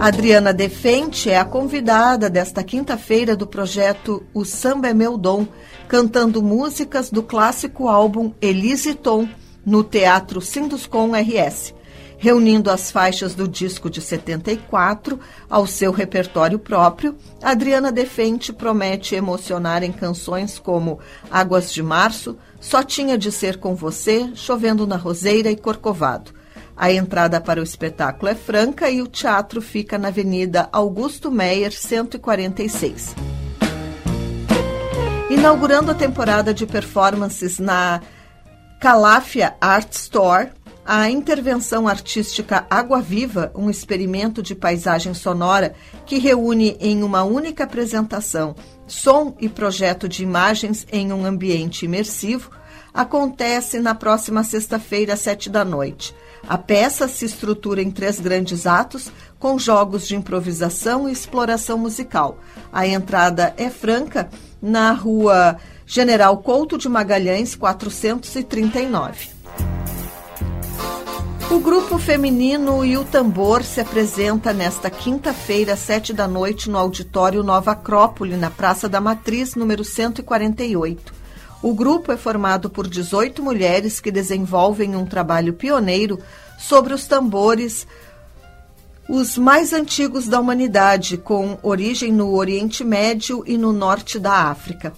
Adriana 0.00 0.52
Defente 0.52 1.30
é 1.30 1.38
a 1.38 1.44
convidada 1.44 2.28
desta 2.28 2.64
quinta-feira 2.64 3.36
do 3.36 3.46
projeto 3.46 4.20
O 4.34 4.44
Samba 4.44 4.88
é 4.88 4.92
Meu 4.92 5.16
Dom, 5.16 5.46
cantando 5.86 6.42
músicas 6.42 7.08
do 7.08 7.22
clássico 7.22 7.86
álbum 7.86 8.32
Elise 8.42 8.96
Tom, 8.96 9.28
no 9.64 9.84
Teatro 9.84 10.40
Sinduscom 10.40 11.12
RS, 11.12 11.72
reunindo 12.18 12.70
as 12.70 12.90
faixas 12.90 13.34
do 13.34 13.48
disco 13.48 13.88
de 13.88 14.02
74 14.02 15.18
ao 15.48 15.66
seu 15.66 15.92
repertório 15.92 16.58
próprio. 16.58 17.16
Adriana 17.40 17.92
Defente 17.92 18.52
promete 18.52 19.14
emocionar 19.14 19.82
em 19.84 19.92
canções 19.92 20.58
como 20.58 20.98
Águas 21.30 21.72
de 21.72 21.82
Março, 21.82 22.36
Só 22.60 22.82
Tinha 22.82 23.16
de 23.16 23.30
Ser 23.30 23.58
Com 23.58 23.74
Você, 23.74 24.30
Chovendo 24.34 24.86
na 24.86 24.96
Roseira 24.96 25.50
e 25.50 25.56
Corcovado. 25.56 26.32
A 26.76 26.92
entrada 26.92 27.40
para 27.40 27.60
o 27.60 27.64
espetáculo 27.64 28.30
é 28.30 28.34
franca 28.34 28.90
e 28.90 29.00
o 29.00 29.06
teatro 29.06 29.62
fica 29.62 29.96
na 29.96 30.08
Avenida 30.08 30.68
Augusto 30.72 31.30
Meyer, 31.30 31.72
146. 31.72 33.14
Inaugurando 35.30 35.90
a 35.90 35.94
temporada 35.94 36.54
de 36.54 36.66
performances 36.66 37.58
na 37.58 38.00
Calafia 38.80 39.56
Art 39.60 39.92
Store, 39.92 40.50
a 40.90 41.10
intervenção 41.10 41.86
artística 41.86 42.66
Água 42.70 43.02
Viva, 43.02 43.52
um 43.54 43.68
experimento 43.68 44.42
de 44.42 44.54
paisagem 44.54 45.12
sonora 45.12 45.74
que 46.06 46.18
reúne 46.18 46.78
em 46.80 47.02
uma 47.02 47.24
única 47.24 47.64
apresentação 47.64 48.56
som 48.86 49.36
e 49.38 49.50
projeto 49.50 50.08
de 50.08 50.22
imagens 50.22 50.86
em 50.90 51.12
um 51.12 51.26
ambiente 51.26 51.84
imersivo, 51.84 52.50
acontece 52.94 53.80
na 53.80 53.94
próxima 53.94 54.42
sexta-feira, 54.42 55.12
às 55.12 55.20
sete 55.20 55.50
da 55.50 55.62
noite. 55.62 56.14
A 56.48 56.56
peça 56.56 57.06
se 57.06 57.26
estrutura 57.26 57.82
em 57.82 57.90
três 57.90 58.18
grandes 58.18 58.66
atos, 58.66 59.12
com 59.38 59.58
jogos 59.58 60.08
de 60.08 60.16
improvisação 60.16 61.06
e 61.06 61.12
exploração 61.12 61.76
musical. 61.76 62.38
A 62.72 62.86
entrada 62.86 63.52
é 63.58 63.68
franca 63.68 64.30
na 64.62 64.92
rua 64.92 65.58
General 65.84 66.34
Couto 66.38 66.78
de 66.78 66.88
Magalhães, 66.88 67.54
439. 67.54 69.37
O 71.50 71.60
grupo 71.60 71.98
feminino 71.98 72.84
e 72.84 72.98
o 72.98 73.04
tambor 73.04 73.64
se 73.64 73.80
apresenta 73.80 74.52
nesta 74.52 74.90
quinta-feira, 74.90 75.76
sete 75.76 76.12
da 76.12 76.28
noite, 76.28 76.68
no 76.68 76.76
auditório 76.76 77.42
Nova 77.42 77.70
Acrópole, 77.70 78.36
na 78.36 78.50
Praça 78.50 78.86
da 78.86 79.00
Matriz, 79.00 79.54
número 79.54 79.82
148. 79.82 81.14
O 81.62 81.72
grupo 81.72 82.12
é 82.12 82.18
formado 82.18 82.68
por 82.68 82.86
18 82.86 83.42
mulheres 83.42 83.98
que 83.98 84.10
desenvolvem 84.10 84.94
um 84.94 85.06
trabalho 85.06 85.54
pioneiro 85.54 86.18
sobre 86.58 86.92
os 86.92 87.06
tambores, 87.06 87.86
os 89.08 89.38
mais 89.38 89.72
antigos 89.72 90.28
da 90.28 90.38
humanidade, 90.38 91.16
com 91.16 91.58
origem 91.62 92.12
no 92.12 92.34
Oriente 92.34 92.84
Médio 92.84 93.42
e 93.46 93.56
no 93.56 93.72
norte 93.72 94.18
da 94.18 94.50
África. 94.50 94.92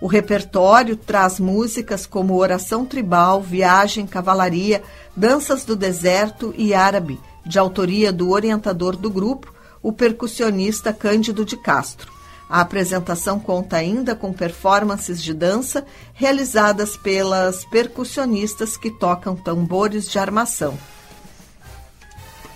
O 0.00 0.06
repertório 0.06 0.96
traz 0.96 1.38
músicas 1.38 2.06
como 2.06 2.36
Oração 2.36 2.86
Tribal, 2.86 3.42
Viagem, 3.42 4.06
Cavalaria, 4.06 4.82
Danças 5.14 5.64
do 5.64 5.76
Deserto 5.76 6.54
e 6.56 6.72
Árabe, 6.72 7.20
de 7.44 7.58
autoria 7.58 8.10
do 8.10 8.30
orientador 8.30 8.96
do 8.96 9.10
grupo, 9.10 9.52
o 9.82 9.92
percussionista 9.92 10.92
Cândido 10.92 11.44
de 11.44 11.56
Castro. 11.56 12.10
A 12.48 12.62
apresentação 12.62 13.38
conta 13.38 13.76
ainda 13.76 14.14
com 14.16 14.32
performances 14.32 15.22
de 15.22 15.34
dança 15.34 15.84
realizadas 16.14 16.96
pelas 16.96 17.64
percussionistas 17.66 18.76
que 18.76 18.90
tocam 18.90 19.36
tambores 19.36 20.08
de 20.10 20.18
armação. 20.18 20.76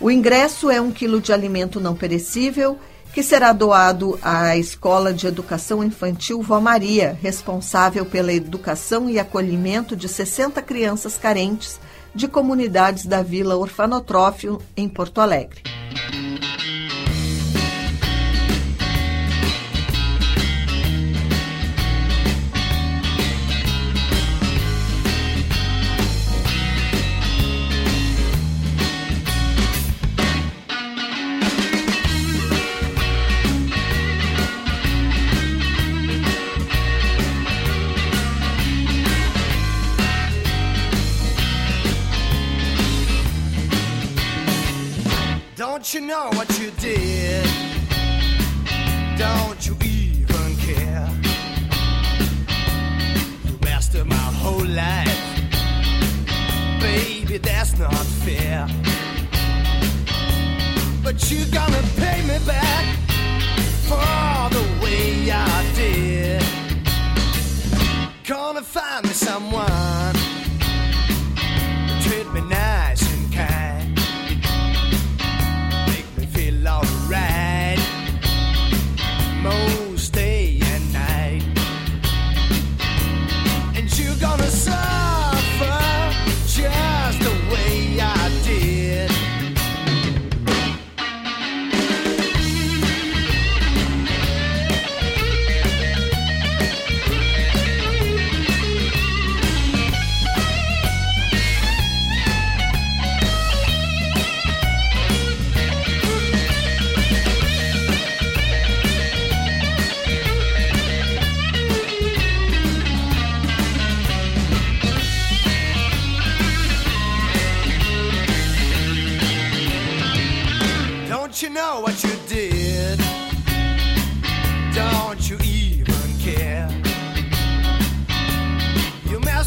O 0.01 0.11
ingresso 0.11 0.71
é 0.71 0.81
um 0.81 0.91
quilo 0.91 1.21
de 1.21 1.33
alimento 1.33 1.79
não 1.79 1.95
perecível 1.95 2.79
que 3.15 3.23
será 3.23 3.53
doado 3.53 4.19
à 4.21 4.57
Escola 4.57 5.15
de 5.15 5.29
Educação 5.29 5.85
Infantil 5.85 6.43
Vó 6.43 6.59
Maria, 6.59 7.17
responsável 7.23 8.05
pela 8.05 8.33
educação 8.33 9.09
e 9.09 9.21
acolhimento 9.21 9.95
de 9.95 10.09
60 10.09 10.61
crianças 10.61 11.17
carentes 11.17 11.79
de 12.13 12.27
comunidades 12.27 13.07
da 13.07 13.23
Vila 13.23 13.55
Orfanotrófio, 13.55 14.61
em 14.77 14.89
Porto 14.89 15.21
Alegre. 15.21 15.74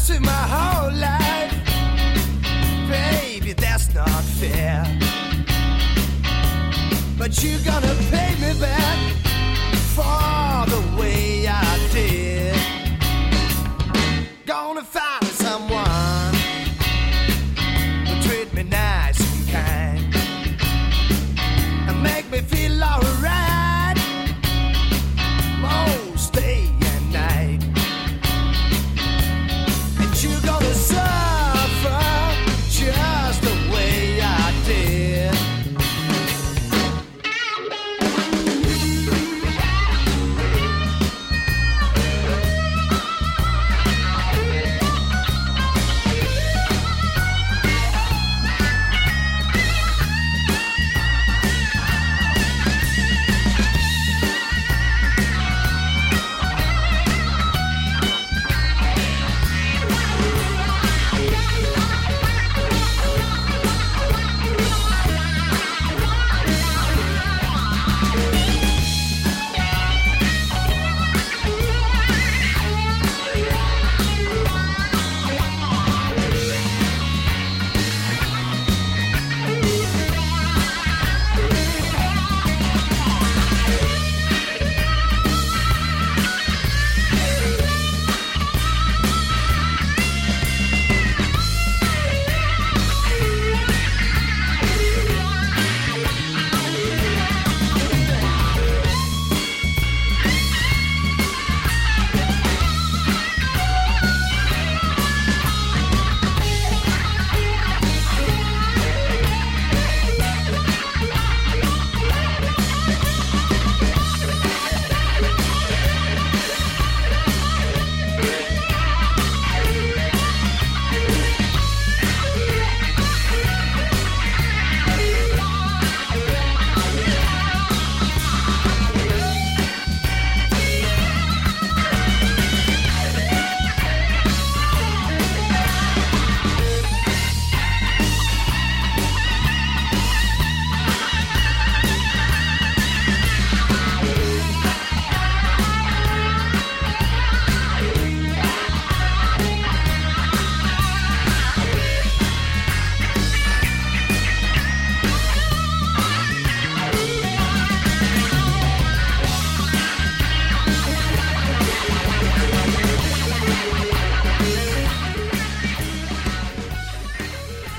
With 0.08 0.20
my 0.22 0.30
whole 0.30 0.92
life, 0.92 1.52
baby. 2.88 3.52
That's 3.52 3.92
not 3.92 4.24
fair. 4.40 4.82
But 7.18 7.42
you're 7.42 7.60
gonna 7.60 7.94
pay 8.10 8.34
me 8.40 8.58
back 8.58 8.98
for 9.94 10.64
the 10.70 10.80
way 10.98 11.46
I 11.46 11.88
did. 11.92 12.56
Gonna 14.46 14.82
find 14.82 15.07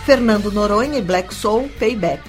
Fernando 0.09 0.51
Noronha 0.51 0.97
e 0.97 1.03
Black 1.03 1.31
Soul 1.31 1.69
Payback. 1.77 2.23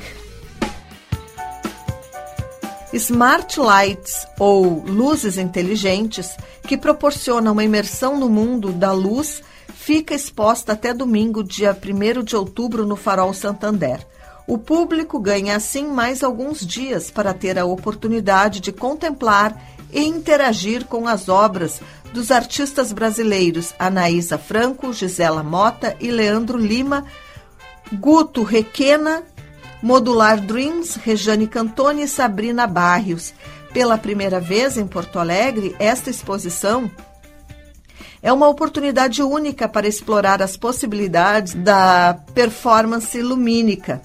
Smart 2.92 3.58
Lights, 3.58 4.26
ou 4.38 4.84
luzes 4.84 5.38
inteligentes, 5.38 6.36
que 6.64 6.76
proporcionam 6.76 7.52
uma 7.52 7.64
imersão 7.64 8.20
no 8.20 8.28
mundo 8.28 8.70
da 8.70 8.92
luz, 8.92 9.42
fica 9.72 10.14
exposta 10.14 10.74
até 10.74 10.92
domingo, 10.92 11.42
dia 11.42 11.74
1 11.74 12.22
de 12.22 12.36
outubro, 12.36 12.84
no 12.84 12.96
Farol 12.96 13.32
Santander. 13.32 14.06
O 14.46 14.58
público 14.58 15.18
ganha 15.18 15.56
assim 15.56 15.86
mais 15.86 16.22
alguns 16.22 16.66
dias 16.66 17.10
para 17.10 17.32
ter 17.32 17.58
a 17.58 17.64
oportunidade 17.64 18.60
de 18.60 18.72
contemplar 18.72 19.58
e 19.90 20.04
interagir 20.04 20.84
com 20.84 21.08
as 21.08 21.30
obras 21.30 21.80
dos 22.12 22.30
artistas 22.30 22.92
brasileiros 22.92 23.72
Anaísa 23.78 24.36
Franco, 24.36 24.92
Gisela 24.92 25.42
Mota 25.42 25.96
e 25.98 26.10
Leandro 26.10 26.58
Lima, 26.58 27.06
Guto 27.92 28.42
Requena, 28.42 29.22
Modular 29.82 30.40
Dreams, 30.40 30.96
Rejane 30.96 31.46
Cantoni 31.46 32.02
e 32.02 32.08
Sabrina 32.08 32.66
Barrios. 32.66 33.34
Pela 33.72 33.96
primeira 33.96 34.40
vez 34.40 34.76
em 34.76 34.86
Porto 34.86 35.18
Alegre, 35.18 35.76
esta 35.78 36.10
exposição 36.10 36.90
é 38.22 38.32
uma 38.32 38.48
oportunidade 38.48 39.22
única 39.22 39.68
para 39.68 39.88
explorar 39.88 40.42
as 40.42 40.56
possibilidades 40.56 41.54
da 41.54 42.18
performance 42.34 43.20
lumínica. 43.20 44.02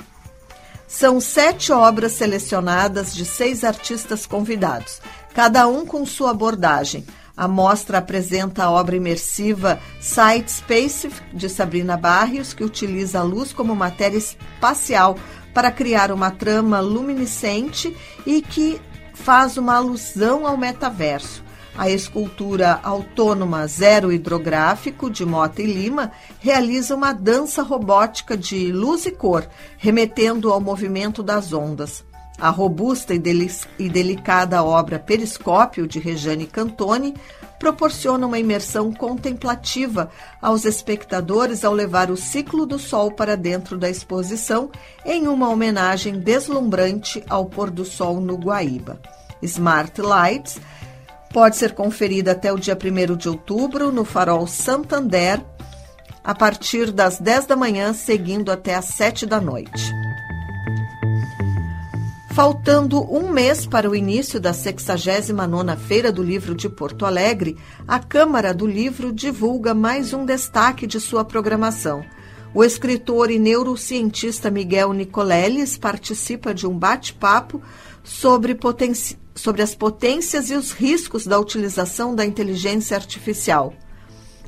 São 0.88 1.20
sete 1.20 1.72
obras 1.74 2.14
selecionadas 2.14 3.14
de 3.14 3.26
seis 3.26 3.64
artistas 3.64 4.26
convidados, 4.26 5.02
cada 5.34 5.68
um 5.68 5.86
com 5.86 6.06
sua 6.06 6.32
abordagem. 6.32 7.06
A 7.38 7.48
mostra 7.48 7.98
apresenta 7.98 8.64
a 8.64 8.72
obra 8.72 8.96
imersiva 8.96 9.80
Sight 10.00 10.50
Space 10.50 11.10
de 11.34 11.50
Sabrina 11.50 11.98
Barrios, 11.98 12.54
que 12.54 12.64
utiliza 12.64 13.20
a 13.20 13.24
luz 13.24 13.52
como 13.52 13.76
matéria 13.76 14.18
espacial 14.18 15.18
para 15.54 15.72
criar 15.72 16.12
uma 16.12 16.32
trama 16.32 16.80
luminescente 16.80 17.96
e 18.26 18.42
que 18.42 18.80
faz 19.14 19.58
uma 19.58 19.76
alusão 19.76 20.48
ao 20.48 20.56
metaverso. 20.56 21.44
A 21.78 21.90
escultura 21.90 22.80
autônoma 22.82 23.68
Zero 23.68 24.14
Hidrográfico 24.14 25.10
de 25.10 25.26
Mota 25.26 25.62
e 25.62 25.66
Lima 25.66 26.14
realiza 26.40 26.96
uma 26.96 27.12
dança 27.12 27.62
robótica 27.62 28.38
de 28.38 28.72
luz 28.72 29.06
e 29.06 29.12
cor, 29.12 29.46
remetendo 29.78 30.54
ao 30.54 30.62
movimento 30.62 31.22
das 31.22 31.52
ondas. 31.52 32.06
A 32.38 32.50
robusta 32.50 33.14
e, 33.14 33.22
e 33.80 33.90
delicada 33.90 34.64
obra 34.64 35.00
Periscópio 35.00 35.88
de 35.88 36.00
Rejane 36.00 36.46
Cantoni 36.46 37.14
proporciona 37.58 38.28
uma 38.28 38.38
imersão 38.38 38.92
contemplativa 38.92 40.10
aos 40.42 40.66
espectadores 40.66 41.64
ao 41.64 41.74
levar 41.74 42.12
o 42.12 42.18
ciclo 42.18 42.66
do 42.66 42.78
Sol 42.78 43.12
para 43.12 43.38
dentro 43.38 43.78
da 43.78 43.90
exposição 43.90 44.70
em 45.06 45.28
uma 45.28 45.50
homenagem 45.50 46.20
deslumbrante 46.20 47.24
ao 47.30 47.46
pôr 47.46 47.72
do 47.72 47.86
sol 47.86 48.20
no 48.20 48.36
Guaíba. 48.36 49.00
Smart 49.42 50.02
Lights 50.02 50.60
pode 51.32 51.56
ser 51.56 51.74
conferida 51.74 52.32
até 52.32 52.52
o 52.52 52.60
dia 52.60 52.78
1 52.78 53.16
de 53.16 53.30
outubro 53.30 53.92
no 53.92 54.04
Farol 54.04 54.46
Santander, 54.48 55.42
a 56.24 56.34
partir 56.34 56.92
das 56.92 57.20
10 57.20 57.46
da 57.46 57.56
manhã, 57.56 57.94
seguindo 57.94 58.52
até 58.52 58.76
às 58.76 58.86
7 58.86 59.26
da 59.26 59.40
noite. 59.40 60.05
Faltando 62.36 63.02
um 63.02 63.30
mês 63.30 63.66
para 63.66 63.90
o 63.90 63.96
início 63.96 64.42
da 64.42 64.52
69ª 64.52 65.78
Feira 65.78 66.12
do 66.12 66.22
Livro 66.22 66.54
de 66.54 66.68
Porto 66.68 67.06
Alegre, 67.06 67.56
a 67.88 67.98
Câmara 67.98 68.54
do 68.54 68.68
Livro 68.68 69.14
divulga 69.14 69.74
mais 69.74 70.12
um 70.12 70.26
destaque 70.26 70.86
de 70.86 71.00
sua 71.00 71.24
programação. 71.24 72.04
O 72.54 72.62
escritor 72.62 73.32
e 73.32 73.40
neurocientista 73.40 74.52
Miguel 74.52 74.92
Nicoleles 74.92 75.78
participa 75.78 76.54
de 76.54 76.68
um 76.68 76.78
bate-papo 76.78 77.62
sobre 78.04 78.60
sobre 79.34 79.62
as 79.62 79.74
potências 79.74 80.50
e 80.50 80.56
os 80.56 80.74
riscos 80.74 81.26
da 81.26 81.40
utilização 81.40 82.14
da 82.14 82.26
inteligência 82.26 82.98
artificial. 82.98 83.74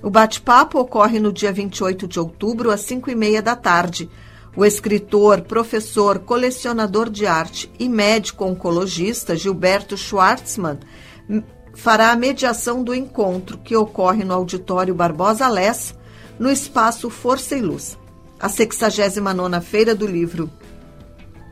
O 0.03 0.09
bate-papo 0.09 0.77
ocorre 0.77 1.19
no 1.21 1.31
dia 1.31 1.53
28 1.53 2.05
de 2.05 2.19
outubro, 2.19 2.69
às 2.69 2.81
5 2.81 3.09
e 3.09 3.15
meia 3.15 3.41
da 3.41 3.55
tarde. 3.55 4.09
O 4.57 4.65
escritor, 4.65 5.41
professor, 5.41 6.17
colecionador 6.17 7.11
de 7.11 7.27
arte 7.27 7.71
e 7.77 7.87
médico 7.87 8.43
oncologista 8.43 9.35
Gilberto 9.35 9.95
Schwartzman 9.95 10.79
fará 11.75 12.09
a 12.09 12.15
mediação 12.15 12.83
do 12.83 12.95
encontro, 12.95 13.59
que 13.59 13.75
ocorre 13.75 14.23
no 14.23 14.33
Auditório 14.33 14.95
Barbosa 14.95 15.47
Less, 15.47 15.93
no 16.39 16.51
espaço 16.51 17.07
Força 17.07 17.55
e 17.55 17.61
Luz. 17.61 17.99
A 18.39 18.49
69ª 18.49 19.61
Feira 19.61 19.93
do 19.93 20.07
Livro 20.07 20.49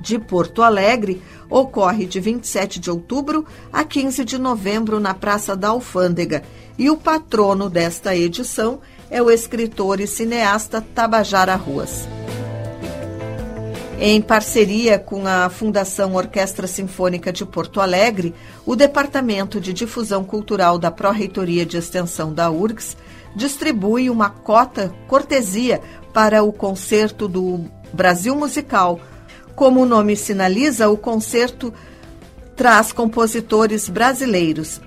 de 0.01 0.17
Porto 0.17 0.63
Alegre 0.63 1.21
ocorre 1.47 2.07
de 2.07 2.19
27 2.19 2.79
de 2.79 2.89
outubro 2.89 3.45
a 3.71 3.83
15 3.83 4.25
de 4.25 4.39
novembro 4.39 4.99
na 4.99 5.13
Praça 5.13 5.55
da 5.55 5.67
Alfândega 5.67 6.41
e 6.75 6.89
o 6.89 6.97
patrono 6.97 7.69
desta 7.69 8.15
edição 8.15 8.81
é 9.11 9.21
o 9.21 9.29
escritor 9.29 9.99
e 9.99 10.07
cineasta 10.07 10.81
Tabajara 10.81 11.55
Ruas. 11.55 12.07
Em 13.97 14.21
parceria 14.21 14.99
com 14.99 15.25
a 15.25 15.49
Fundação 15.49 16.15
Orquestra 16.15 16.67
Sinfônica 16.67 17.31
de 17.31 17.45
Porto 17.45 17.79
Alegre, 17.79 18.35
o 18.65 18.75
Departamento 18.75 19.59
de 19.59 19.71
Difusão 19.71 20.21
Cultural 20.23 20.77
da 20.77 20.91
Pró-Reitoria 20.91 21.65
de 21.65 21.77
Extensão 21.77 22.33
da 22.33 22.51
URGS 22.51 22.97
distribui 23.35 24.09
uma 24.09 24.29
cota 24.29 24.93
cortesia 25.07 25.81
para 26.13 26.43
o 26.43 26.51
concerto 26.51 27.25
do 27.25 27.65
Brasil 27.93 28.35
Musical, 28.35 28.99
como 29.55 29.81
o 29.81 29.85
nome 29.85 30.17
sinaliza, 30.17 30.89
o 30.89 30.97
concerto 30.97 31.73
traz 32.53 32.91
compositores 32.91 33.87
brasileiros. 33.87 34.81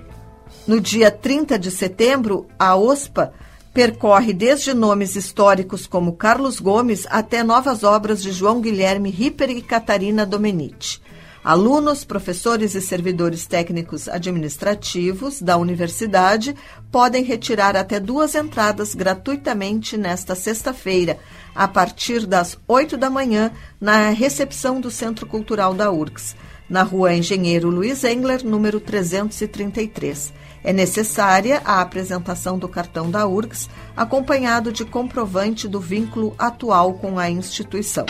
No 0.67 0.79
dia 0.79 1.09
30 1.09 1.57
de 1.57 1.71
setembro, 1.71 2.47
a 2.59 2.75
OSPA 2.75 3.33
percorre 3.73 4.33
desde 4.33 4.73
nomes 4.73 5.15
históricos 5.15 5.85
como 5.85 6.13
Carlos 6.13 6.59
Gomes 6.59 7.05
até 7.09 7.43
novas 7.43 7.83
obras 7.83 8.21
de 8.21 8.31
João 8.31 8.61
Guilherme 8.61 9.09
Ripper 9.09 9.49
e 9.49 9.61
Catarina 9.61 10.25
Domenici. 10.25 10.99
Alunos, 11.43 12.03
professores 12.03 12.75
e 12.75 12.81
servidores 12.81 13.47
técnicos 13.47 14.09
administrativos 14.09 15.41
da 15.41 15.55
universidade 15.55 16.53
podem 16.91 17.23
retirar 17.23 17.77
até 17.77 17.97
duas 17.97 18.35
entradas 18.35 18.93
gratuitamente 18.93 19.95
nesta 19.95 20.35
sexta-feira, 20.35 21.17
a 21.55 21.65
partir 21.65 22.25
das 22.25 22.57
8 22.67 22.97
da 22.97 23.09
manhã, 23.09 23.51
na 23.79 24.09
recepção 24.09 24.81
do 24.81 24.91
Centro 24.91 25.25
Cultural 25.25 25.73
da 25.73 25.89
URGS, 25.89 26.35
na 26.69 26.83
rua 26.83 27.13
Engenheiro 27.13 27.69
Luiz 27.69 28.03
Engler, 28.03 28.45
número 28.45 28.81
333. 28.81 30.33
É 30.63 30.73
necessária 30.73 31.61
a 31.63 31.81
apresentação 31.81 32.57
do 32.57 32.67
cartão 32.67 33.09
da 33.09 33.25
URGS, 33.27 33.69
acompanhado 33.95 34.71
de 34.71 34.85
comprovante 34.85 35.67
do 35.67 35.79
vínculo 35.79 36.35
atual 36.37 36.93
com 36.93 37.17
a 37.17 37.29
instituição. 37.29 38.05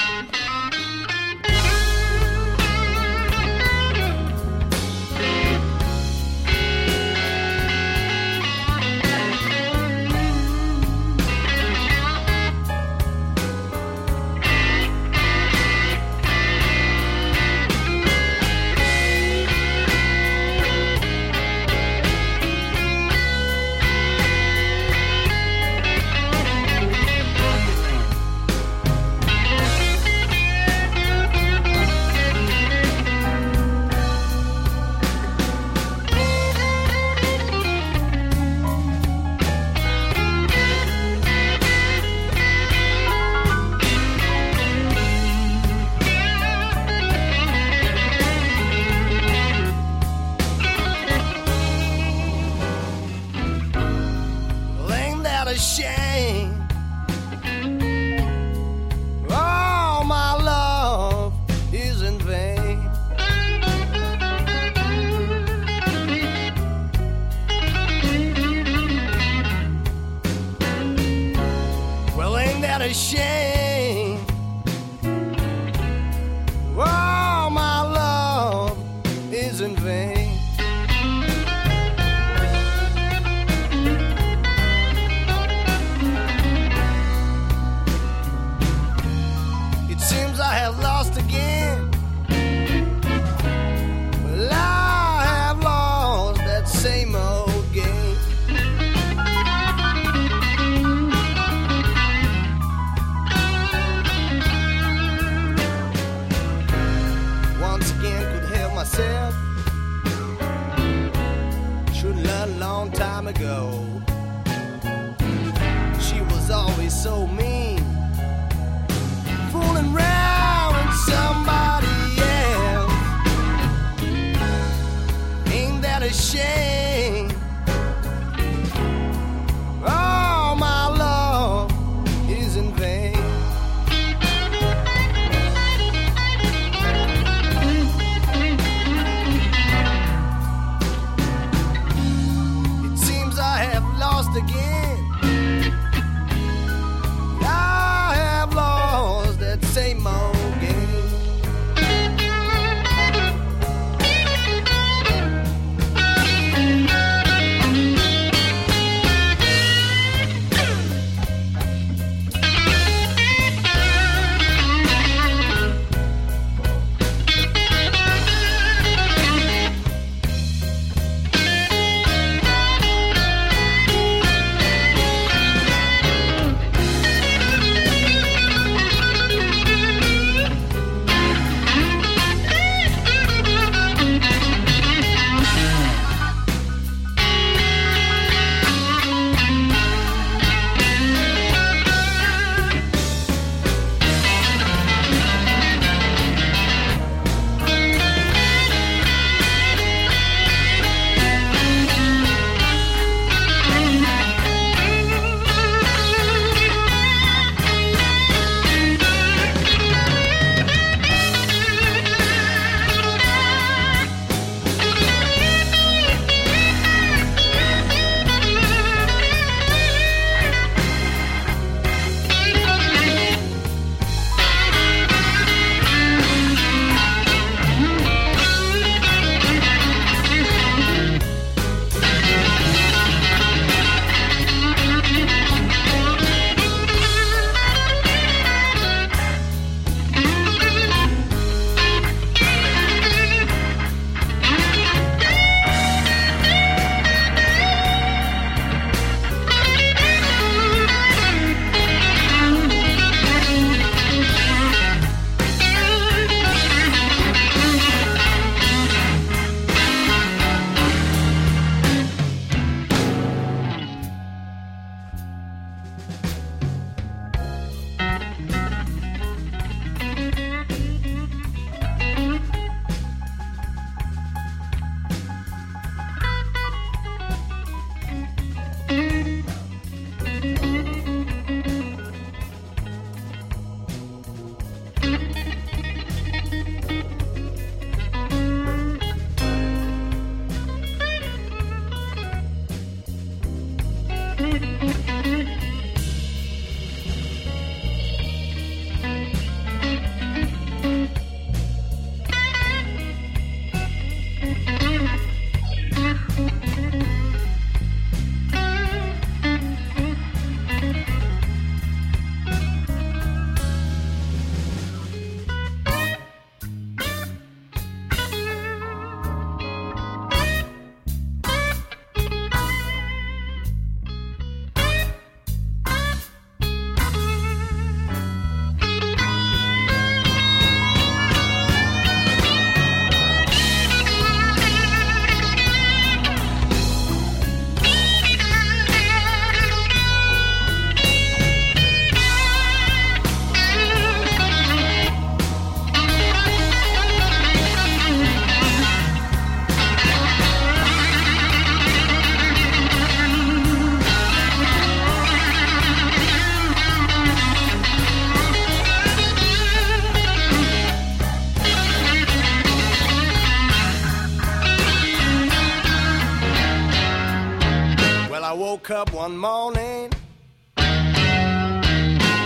One 369.29 369.37
morning, 369.37 370.11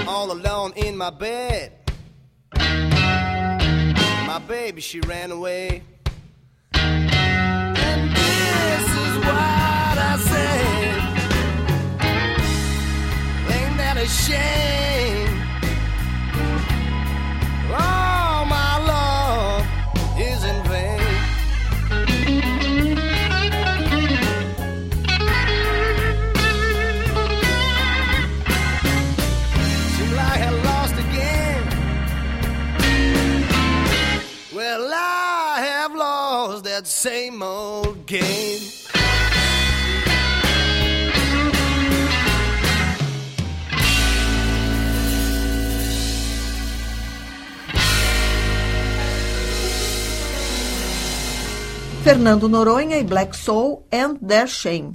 all 0.05 0.31
alone 0.31 0.73
in 0.75 0.97
my 0.97 1.09
bed. 1.09 1.71
My 4.27 4.41
baby, 4.47 4.81
she 4.81 4.99
ran 5.01 5.31
away. 5.31 5.52
Lost 36.53 36.63
that 36.65 36.85
same 36.85 37.41
old 37.41 38.05
game. 38.05 38.59
Fernando 52.03 52.47
Noronha 52.49 52.97
e 52.97 53.03
Black 53.03 53.33
Soul 53.33 53.87
and 53.91 54.19
Their 54.21 54.47
Shame. 54.47 54.91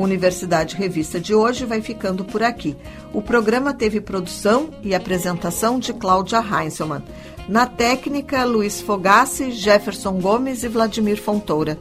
A 0.00 0.02
Universidade 0.02 0.76
Revista 0.76 1.20
de 1.20 1.34
hoje 1.34 1.66
vai 1.66 1.82
ficando 1.82 2.24
por 2.24 2.42
aqui. 2.42 2.74
O 3.12 3.20
programa 3.20 3.74
teve 3.74 4.00
produção 4.00 4.70
e 4.82 4.94
apresentação 4.94 5.78
de 5.78 5.92
Cláudia 5.92 6.38
Heinzelmann. 6.38 7.02
Na 7.46 7.66
técnica, 7.66 8.42
Luiz 8.44 8.80
Fogassi, 8.80 9.52
Jefferson 9.52 10.18
Gomes 10.18 10.62
e 10.64 10.68
Vladimir 10.68 11.20
Fontoura. 11.20 11.78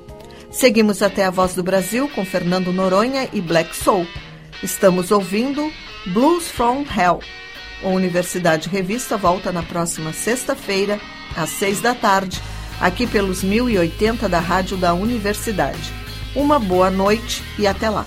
Seguimos 0.51 1.01
até 1.01 1.23
a 1.23 1.29
Voz 1.29 1.55
do 1.55 1.63
Brasil 1.63 2.09
com 2.09 2.25
Fernando 2.25 2.73
Noronha 2.73 3.29
e 3.31 3.39
Black 3.39 3.73
Soul. 3.73 4.05
Estamos 4.61 5.11
ouvindo 5.11 5.71
Blues 6.07 6.49
from 6.49 6.83
Hell. 6.93 7.21
A 7.81 7.87
Universidade 7.87 8.67
Revista 8.67 9.15
volta 9.15 9.49
na 9.49 9.63
próxima 9.63 10.11
sexta-feira, 10.11 10.99
às 11.37 11.51
seis 11.51 11.79
da 11.79 11.95
tarde, 11.95 12.41
aqui 12.81 13.07
pelos 13.07 13.45
1080 13.45 14.27
da 14.27 14.41
Rádio 14.41 14.75
da 14.75 14.93
Universidade. 14.93 16.08
Uma 16.35 16.59
boa 16.59 16.89
noite 16.91 17.43
e 17.57 17.65
até 17.65 17.89
lá. 17.89 18.05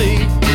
See? 0.00 0.49